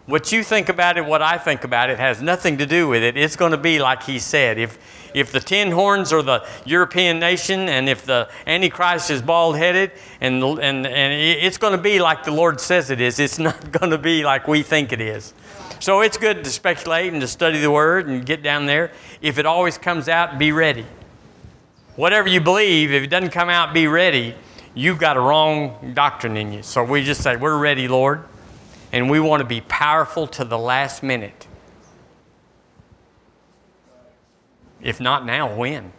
what 0.06 0.30
you 0.30 0.42
think 0.42 0.68
about 0.68 0.96
it 0.96 1.04
what 1.04 1.22
i 1.22 1.36
think 1.36 1.64
about 1.64 1.90
it 1.90 1.98
has 1.98 2.22
nothing 2.22 2.58
to 2.58 2.66
do 2.66 2.88
with 2.88 3.02
it 3.02 3.16
it's 3.16 3.36
going 3.36 3.52
to 3.52 3.58
be 3.58 3.78
like 3.78 4.02
he 4.04 4.18
said 4.18 4.58
if 4.58 4.78
if 5.16 5.32
the 5.32 5.40
ten 5.40 5.70
horns 5.70 6.12
are 6.12 6.20
the 6.20 6.46
European 6.66 7.18
nation, 7.18 7.70
and 7.70 7.88
if 7.88 8.04
the 8.04 8.28
Antichrist 8.46 9.10
is 9.10 9.22
bald 9.22 9.56
headed, 9.56 9.92
and, 10.20 10.42
and, 10.42 10.86
and 10.86 11.12
it's 11.14 11.56
going 11.56 11.72
to 11.72 11.82
be 11.82 11.98
like 11.98 12.22
the 12.22 12.32
Lord 12.32 12.60
says 12.60 12.90
it 12.90 13.00
is, 13.00 13.18
it's 13.18 13.38
not 13.48 13.72
going 13.72 13.90
to 13.90 13.98
be 13.98 14.24
like 14.24 14.46
we 14.46 14.62
think 14.62 14.92
it 14.92 15.00
is. 15.00 15.32
So 15.80 16.02
it's 16.02 16.18
good 16.18 16.44
to 16.44 16.50
speculate 16.50 17.12
and 17.12 17.22
to 17.22 17.28
study 17.28 17.60
the 17.60 17.70
Word 17.70 18.08
and 18.08 18.26
get 18.26 18.42
down 18.42 18.66
there. 18.66 18.92
If 19.22 19.38
it 19.38 19.46
always 19.46 19.78
comes 19.78 20.06
out, 20.06 20.38
be 20.38 20.52
ready. 20.52 20.84
Whatever 21.96 22.28
you 22.28 22.42
believe, 22.42 22.92
if 22.92 23.02
it 23.02 23.06
doesn't 23.06 23.30
come 23.30 23.48
out, 23.48 23.72
be 23.72 23.86
ready. 23.86 24.34
You've 24.76 24.98
got 24.98 25.16
a 25.16 25.20
wrong 25.20 25.92
doctrine 25.94 26.36
in 26.36 26.52
you. 26.52 26.62
So 26.62 26.84
we 26.84 27.02
just 27.02 27.22
say, 27.22 27.34
We're 27.34 27.58
ready, 27.58 27.88
Lord. 27.88 28.24
And 28.92 29.10
we 29.10 29.18
want 29.18 29.40
to 29.40 29.46
be 29.46 29.62
powerful 29.62 30.26
to 30.28 30.44
the 30.44 30.58
last 30.58 31.02
minute. 31.02 31.48
If 34.82 35.00
not 35.00 35.24
now, 35.24 35.56
when? 35.56 35.92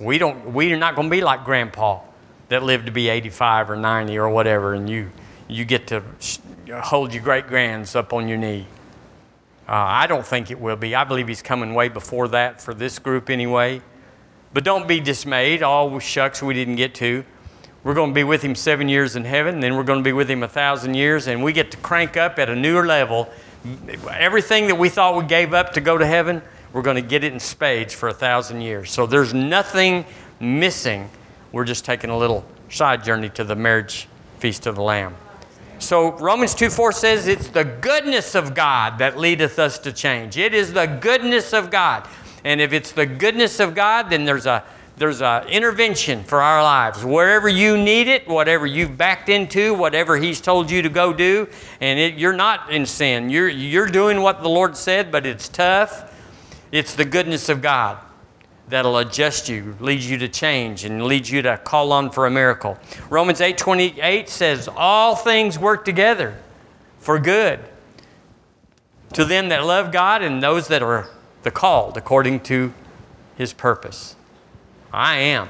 We 0.00 0.16
don't, 0.16 0.52
we're 0.52 0.78
not 0.78 0.96
going 0.96 1.08
to 1.08 1.10
be 1.10 1.20
like 1.20 1.44
grandpa 1.44 2.00
that 2.48 2.62
lived 2.62 2.86
to 2.86 2.92
be 2.92 3.08
85 3.08 3.70
or 3.70 3.76
90 3.76 4.18
or 4.18 4.30
whatever, 4.30 4.74
and 4.74 4.88
you, 4.88 5.10
you 5.46 5.64
get 5.64 5.86
to 5.88 6.02
hold 6.72 7.14
your 7.14 7.22
great 7.22 7.46
grands 7.46 7.94
up 7.94 8.12
on 8.12 8.28
your 8.28 8.38
knee. 8.38 8.66
Uh, 9.68 9.72
I 9.72 10.06
don't 10.06 10.26
think 10.26 10.50
it 10.50 10.58
will 10.58 10.76
be. 10.76 10.94
I 10.94 11.04
believe 11.04 11.28
he's 11.28 11.42
coming 11.42 11.74
way 11.74 11.88
before 11.88 12.28
that 12.28 12.60
for 12.60 12.74
this 12.74 12.98
group 12.98 13.30
anyway. 13.30 13.82
But 14.52 14.64
don't 14.64 14.88
be 14.88 15.00
dismayed. 15.00 15.62
All 15.62 15.94
oh, 15.94 15.98
shucks, 15.98 16.42
we 16.42 16.54
didn't 16.54 16.76
get 16.76 16.94
to. 16.96 17.24
We're 17.84 17.94
going 17.94 18.10
to 18.10 18.14
be 18.14 18.24
with 18.24 18.42
him 18.42 18.54
seven 18.54 18.88
years 18.88 19.16
in 19.16 19.24
heaven, 19.24 19.60
then 19.60 19.76
we're 19.76 19.82
going 19.82 19.98
to 19.98 20.04
be 20.04 20.12
with 20.12 20.30
him 20.30 20.42
a 20.42 20.48
thousand 20.48 20.94
years, 20.94 21.26
and 21.26 21.42
we 21.42 21.52
get 21.52 21.72
to 21.72 21.76
crank 21.78 22.16
up 22.16 22.38
at 22.38 22.48
a 22.48 22.54
newer 22.54 22.86
level. 22.86 23.28
Everything 24.08 24.68
that 24.68 24.76
we 24.76 24.88
thought 24.88 25.16
we 25.16 25.24
gave 25.24 25.52
up 25.52 25.72
to 25.72 25.80
go 25.80 25.98
to 25.98 26.06
heaven, 26.06 26.42
we're 26.72 26.82
going 26.82 26.96
to 26.96 27.02
get 27.02 27.24
it 27.24 27.32
in 27.32 27.40
spades 27.40 27.92
for 27.92 28.08
a 28.08 28.14
thousand 28.14 28.60
years. 28.60 28.90
So 28.90 29.06
there's 29.06 29.34
nothing 29.34 30.04
missing. 30.38 31.10
We're 31.50 31.64
just 31.64 31.84
taking 31.84 32.10
a 32.10 32.16
little 32.16 32.44
side 32.70 33.04
journey 33.04 33.28
to 33.30 33.44
the 33.44 33.56
marriage 33.56 34.08
feast 34.38 34.66
of 34.66 34.76
the 34.76 34.82
Lamb. 34.82 35.16
So 35.78 36.12
Romans 36.18 36.54
2 36.54 36.70
4 36.70 36.92
says 36.92 37.26
it's 37.26 37.48
the 37.48 37.64
goodness 37.64 38.36
of 38.36 38.54
God 38.54 38.98
that 38.98 39.18
leadeth 39.18 39.58
us 39.58 39.80
to 39.80 39.92
change. 39.92 40.38
It 40.38 40.54
is 40.54 40.72
the 40.72 40.86
goodness 40.86 41.52
of 41.52 41.70
God. 41.70 42.06
And 42.44 42.60
if 42.60 42.72
it's 42.72 42.92
the 42.92 43.06
goodness 43.06 43.58
of 43.60 43.74
God, 43.74 44.10
then 44.10 44.24
there's 44.24 44.46
a 44.46 44.64
there's 44.96 45.22
an 45.22 45.48
intervention 45.48 46.22
for 46.24 46.42
our 46.42 46.62
lives. 46.62 47.04
Wherever 47.04 47.48
you 47.48 47.76
need 47.76 48.08
it, 48.08 48.28
whatever 48.28 48.66
you've 48.66 48.96
backed 48.96 49.28
into, 49.28 49.74
whatever 49.74 50.16
He's 50.16 50.40
told 50.40 50.70
you 50.70 50.82
to 50.82 50.88
go 50.88 51.12
do, 51.12 51.48
and 51.80 51.98
it, 51.98 52.14
you're 52.14 52.32
not 52.32 52.70
in 52.70 52.86
sin. 52.86 53.30
You're, 53.30 53.48
you're 53.48 53.86
doing 53.86 54.20
what 54.20 54.42
the 54.42 54.48
Lord 54.48 54.76
said, 54.76 55.10
but 55.10 55.26
it's 55.26 55.48
tough. 55.48 56.12
It's 56.70 56.94
the 56.94 57.04
goodness 57.04 57.48
of 57.48 57.62
God 57.62 57.98
that'll 58.68 58.98
adjust 58.98 59.48
you, 59.48 59.76
lead 59.80 60.00
you 60.00 60.18
to 60.18 60.28
change, 60.28 60.84
and 60.84 61.04
lead 61.04 61.28
you 61.28 61.42
to 61.42 61.58
call 61.58 61.92
on 61.92 62.10
for 62.10 62.26
a 62.26 62.30
miracle. 62.30 62.78
Romans 63.10 63.40
8 63.40 63.58
28 63.58 64.28
says, 64.28 64.68
All 64.74 65.16
things 65.16 65.58
work 65.58 65.84
together 65.84 66.36
for 66.98 67.18
good 67.18 67.60
to 69.12 69.24
them 69.24 69.48
that 69.50 69.64
love 69.64 69.92
God 69.92 70.22
and 70.22 70.42
those 70.42 70.68
that 70.68 70.82
are 70.82 71.08
the 71.42 71.50
called 71.50 71.96
according 71.96 72.40
to 72.40 72.72
his 73.36 73.52
purpose. 73.52 74.16
I 74.92 75.16
am. 75.16 75.48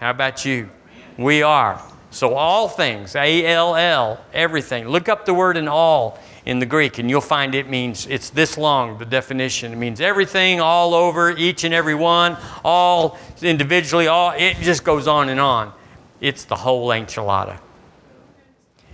How 0.00 0.10
about 0.10 0.44
you? 0.44 0.68
We 1.16 1.42
are. 1.42 1.82
So, 2.10 2.34
all 2.34 2.68
things, 2.68 3.16
A 3.16 3.46
L 3.46 3.74
L, 3.74 4.22
everything. 4.34 4.86
Look 4.86 5.08
up 5.08 5.24
the 5.24 5.32
word 5.32 5.56
in 5.56 5.66
all 5.66 6.18
in 6.44 6.58
the 6.58 6.66
Greek, 6.66 6.98
and 6.98 7.08
you'll 7.08 7.22
find 7.22 7.54
it 7.54 7.70
means 7.70 8.06
it's 8.06 8.28
this 8.28 8.58
long, 8.58 8.98
the 8.98 9.06
definition. 9.06 9.72
It 9.72 9.76
means 9.76 10.00
everything, 10.00 10.60
all 10.60 10.92
over, 10.92 11.30
each 11.30 11.64
and 11.64 11.72
every 11.72 11.94
one, 11.94 12.36
all 12.64 13.18
individually, 13.40 14.08
all 14.08 14.32
it 14.36 14.56
just 14.56 14.84
goes 14.84 15.06
on 15.06 15.30
and 15.30 15.40
on. 15.40 15.72
It's 16.20 16.44
the 16.44 16.56
whole 16.56 16.88
enchilada. 16.88 17.58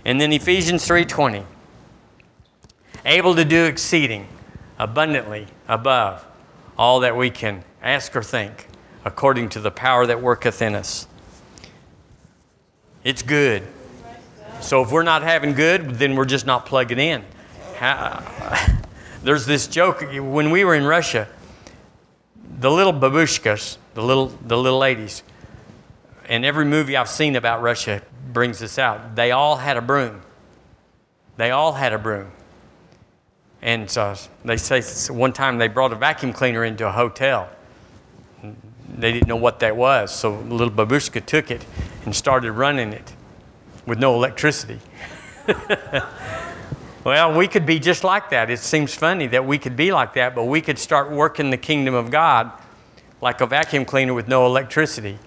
And 0.05 0.21
then 0.21 0.31
Ephesians 0.31 0.87
3:20. 0.87 1.43
Able 3.05 3.35
to 3.35 3.45
do 3.45 3.65
exceeding 3.65 4.27
abundantly 4.77 5.47
above 5.67 6.25
all 6.77 7.01
that 7.01 7.15
we 7.17 7.29
can 7.29 7.63
ask 7.81 8.15
or 8.15 8.23
think, 8.23 8.67
according 9.05 9.49
to 9.49 9.59
the 9.59 9.71
power 9.71 10.05
that 10.05 10.21
worketh 10.21 10.61
in 10.61 10.75
us. 10.75 11.07
It's 13.03 13.21
good. 13.21 13.63
So 14.61 14.83
if 14.83 14.91
we're 14.91 15.03
not 15.03 15.23
having 15.23 15.53
good, 15.53 15.91
then 15.91 16.15
we're 16.15 16.25
just 16.25 16.45
not 16.45 16.65
plugging 16.65 16.99
in. 16.99 17.23
there's 19.23 19.45
this 19.45 19.67
joke 19.67 20.01
when 20.11 20.51
we 20.51 20.65
were 20.65 20.75
in 20.75 20.83
Russia, 20.83 21.27
the 22.59 22.69
little 22.69 22.93
babushkas, 22.93 23.77
the 23.93 24.03
little, 24.03 24.27
the 24.45 24.57
little 24.57 24.79
ladies, 24.79 25.23
and 26.27 26.43
every 26.43 26.65
movie 26.65 26.97
I've 26.97 27.09
seen 27.09 27.35
about 27.35 27.61
Russia 27.61 28.01
brings 28.33 28.59
this 28.59 28.77
out. 28.77 29.15
They 29.15 29.31
all 29.31 29.55
had 29.55 29.77
a 29.77 29.81
broom. 29.81 30.21
They 31.37 31.51
all 31.51 31.73
had 31.73 31.93
a 31.93 31.97
broom. 31.97 32.31
And 33.61 33.89
so 33.89 34.15
they 34.45 34.57
say 34.57 34.81
one 35.11 35.33
time 35.33 35.57
they 35.57 35.67
brought 35.67 35.91
a 35.91 35.95
vacuum 35.95 36.33
cleaner 36.33 36.63
into 36.63 36.87
a 36.87 36.91
hotel. 36.91 37.49
They 38.97 39.11
didn't 39.11 39.27
know 39.27 39.35
what 39.35 39.59
that 39.59 39.75
was, 39.75 40.13
so 40.13 40.39
little 40.39 40.71
babushka 40.71 41.25
took 41.25 41.51
it 41.51 41.65
and 42.05 42.15
started 42.15 42.51
running 42.51 42.91
it 42.93 43.13
with 43.85 43.99
no 43.99 44.15
electricity. 44.15 44.79
Well, 47.03 47.33
we 47.33 47.47
could 47.47 47.65
be 47.65 47.79
just 47.79 48.03
like 48.03 48.29
that. 48.31 48.49
It 48.49 48.59
seems 48.59 48.93
funny 48.93 49.27
that 49.27 49.45
we 49.45 49.57
could 49.57 49.77
be 49.77 49.91
like 49.91 50.13
that, 50.15 50.35
but 50.35 50.43
we 50.43 50.59
could 50.59 50.77
start 50.77 51.09
working 51.09 51.49
the 51.49 51.57
kingdom 51.57 51.93
of 51.93 52.11
God 52.11 52.51
like 53.21 53.39
a 53.41 53.47
vacuum 53.47 53.85
cleaner 53.85 54.13
with 54.13 54.27
no 54.27 54.45
electricity. 54.45 55.17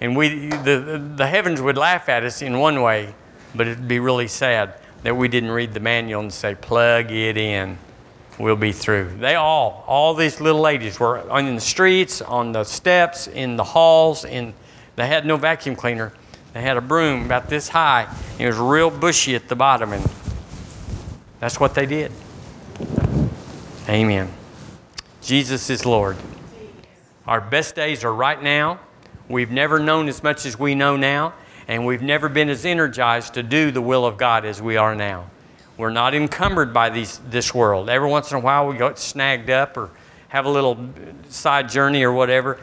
And 0.00 0.16
we, 0.16 0.48
the, 0.48 1.12
the 1.16 1.26
heavens 1.26 1.60
would 1.60 1.76
laugh 1.76 2.08
at 2.08 2.24
us 2.24 2.42
in 2.42 2.58
one 2.58 2.80
way, 2.80 3.12
but 3.54 3.66
it'd 3.66 3.88
be 3.88 3.98
really 3.98 4.28
sad 4.28 4.74
that 5.02 5.16
we 5.16 5.28
didn't 5.28 5.50
read 5.50 5.74
the 5.74 5.80
manual 5.80 6.20
and 6.20 6.32
say, 6.32 6.54
plug 6.54 7.10
it 7.10 7.36
in. 7.36 7.76
We'll 8.40 8.56
be 8.56 8.72
through. 8.72 9.18
They 9.18 9.34
all, 9.34 9.84
all 9.86 10.14
these 10.14 10.40
little 10.40 10.62
ladies 10.62 10.98
were 10.98 11.30
on 11.30 11.54
the 11.54 11.60
streets, 11.60 12.22
on 12.22 12.52
the 12.52 12.64
steps, 12.64 13.26
in 13.26 13.56
the 13.56 13.64
halls, 13.64 14.24
and 14.24 14.54
they 14.96 15.06
had 15.06 15.26
no 15.26 15.36
vacuum 15.36 15.76
cleaner. 15.76 16.14
They 16.54 16.62
had 16.62 16.78
a 16.78 16.80
broom 16.80 17.26
about 17.26 17.50
this 17.50 17.68
high. 17.68 18.08
It 18.38 18.46
was 18.46 18.56
real 18.56 18.88
bushy 18.88 19.34
at 19.34 19.50
the 19.50 19.56
bottom, 19.56 19.92
and 19.92 20.10
that's 21.38 21.60
what 21.60 21.74
they 21.74 21.84
did. 21.84 22.12
Amen. 23.86 24.32
Jesus 25.20 25.68
is 25.68 25.84
Lord. 25.84 26.16
Our 27.26 27.42
best 27.42 27.74
days 27.74 28.04
are 28.04 28.14
right 28.14 28.42
now. 28.42 28.80
We've 29.28 29.50
never 29.50 29.78
known 29.78 30.08
as 30.08 30.22
much 30.22 30.46
as 30.46 30.58
we 30.58 30.74
know 30.74 30.96
now, 30.96 31.34
and 31.68 31.84
we've 31.84 32.00
never 32.00 32.30
been 32.30 32.48
as 32.48 32.64
energized 32.64 33.34
to 33.34 33.42
do 33.42 33.70
the 33.70 33.82
will 33.82 34.06
of 34.06 34.16
God 34.16 34.46
as 34.46 34.62
we 34.62 34.78
are 34.78 34.94
now. 34.94 35.26
We're 35.80 35.90
not 35.90 36.14
encumbered 36.14 36.74
by 36.74 36.90
these, 36.90 37.18
this 37.30 37.54
world. 37.54 37.88
Every 37.88 38.08
once 38.08 38.30
in 38.30 38.36
a 38.36 38.40
while 38.40 38.66
we 38.66 38.76
get 38.76 38.98
snagged 38.98 39.48
up 39.48 39.78
or 39.78 39.90
have 40.28 40.44
a 40.44 40.50
little 40.50 40.90
side 41.30 41.70
journey 41.70 42.04
or 42.04 42.12
whatever. 42.12 42.60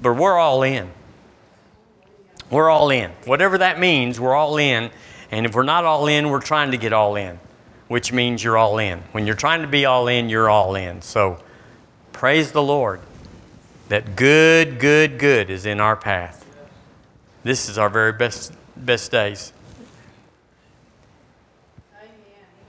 But 0.00 0.14
we're 0.14 0.38
all 0.38 0.62
in. 0.62 0.90
We're 2.50 2.70
all 2.70 2.90
in. 2.90 3.10
Whatever 3.26 3.58
that 3.58 3.78
means, 3.78 4.18
we're 4.18 4.34
all 4.34 4.56
in. 4.56 4.90
And 5.30 5.44
if 5.44 5.54
we're 5.54 5.62
not 5.62 5.84
all 5.84 6.06
in, 6.06 6.30
we're 6.30 6.40
trying 6.40 6.70
to 6.70 6.78
get 6.78 6.94
all 6.94 7.16
in, 7.16 7.38
which 7.88 8.14
means 8.14 8.42
you're 8.42 8.56
all 8.56 8.78
in. 8.78 9.00
When 9.12 9.26
you're 9.26 9.36
trying 9.36 9.60
to 9.60 9.68
be 9.68 9.84
all 9.84 10.08
in, 10.08 10.30
you're 10.30 10.48
all 10.48 10.74
in. 10.74 11.02
So 11.02 11.38
praise 12.12 12.52
the 12.52 12.62
Lord 12.62 13.00
that 13.88 14.16
good, 14.16 14.78
good, 14.78 15.18
good 15.18 15.50
is 15.50 15.66
in 15.66 15.80
our 15.80 15.96
path. 15.96 16.44
This 17.44 17.68
is 17.68 17.76
our 17.76 17.90
very 17.90 18.12
best, 18.12 18.54
best 18.74 19.12
days. 19.12 19.52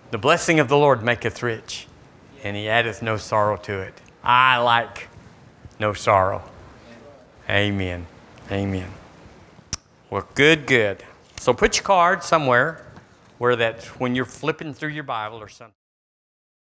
The 0.10 0.18
blessing 0.18 0.60
of 0.60 0.70
the 0.70 0.78
Lord 0.78 1.04
maketh 1.04 1.44
rich, 1.44 1.88
and 2.44 2.56
he 2.56 2.70
addeth 2.70 3.02
no 3.02 3.18
sorrow 3.18 3.58
to 3.58 3.80
it. 3.80 4.00
I 4.24 4.58
like 4.58 5.10
no 5.80 5.94
sorrow. 5.94 6.44
Amen. 7.50 8.06
Amen. 8.50 8.90
Well, 10.10 10.28
good, 10.36 10.66
good. 10.66 11.04
So 11.40 11.54
put 11.54 11.76
your 11.76 11.84
card 11.84 12.24
somewhere 12.24 12.86
where 13.38 13.56
that 13.58 13.84
when 14.00 14.16
you're 14.16 14.26
flipping 14.26 14.74
through 14.74 14.90
your 14.90 15.04
Bible 15.04 15.38
or 15.38 15.50
something. 15.50 15.74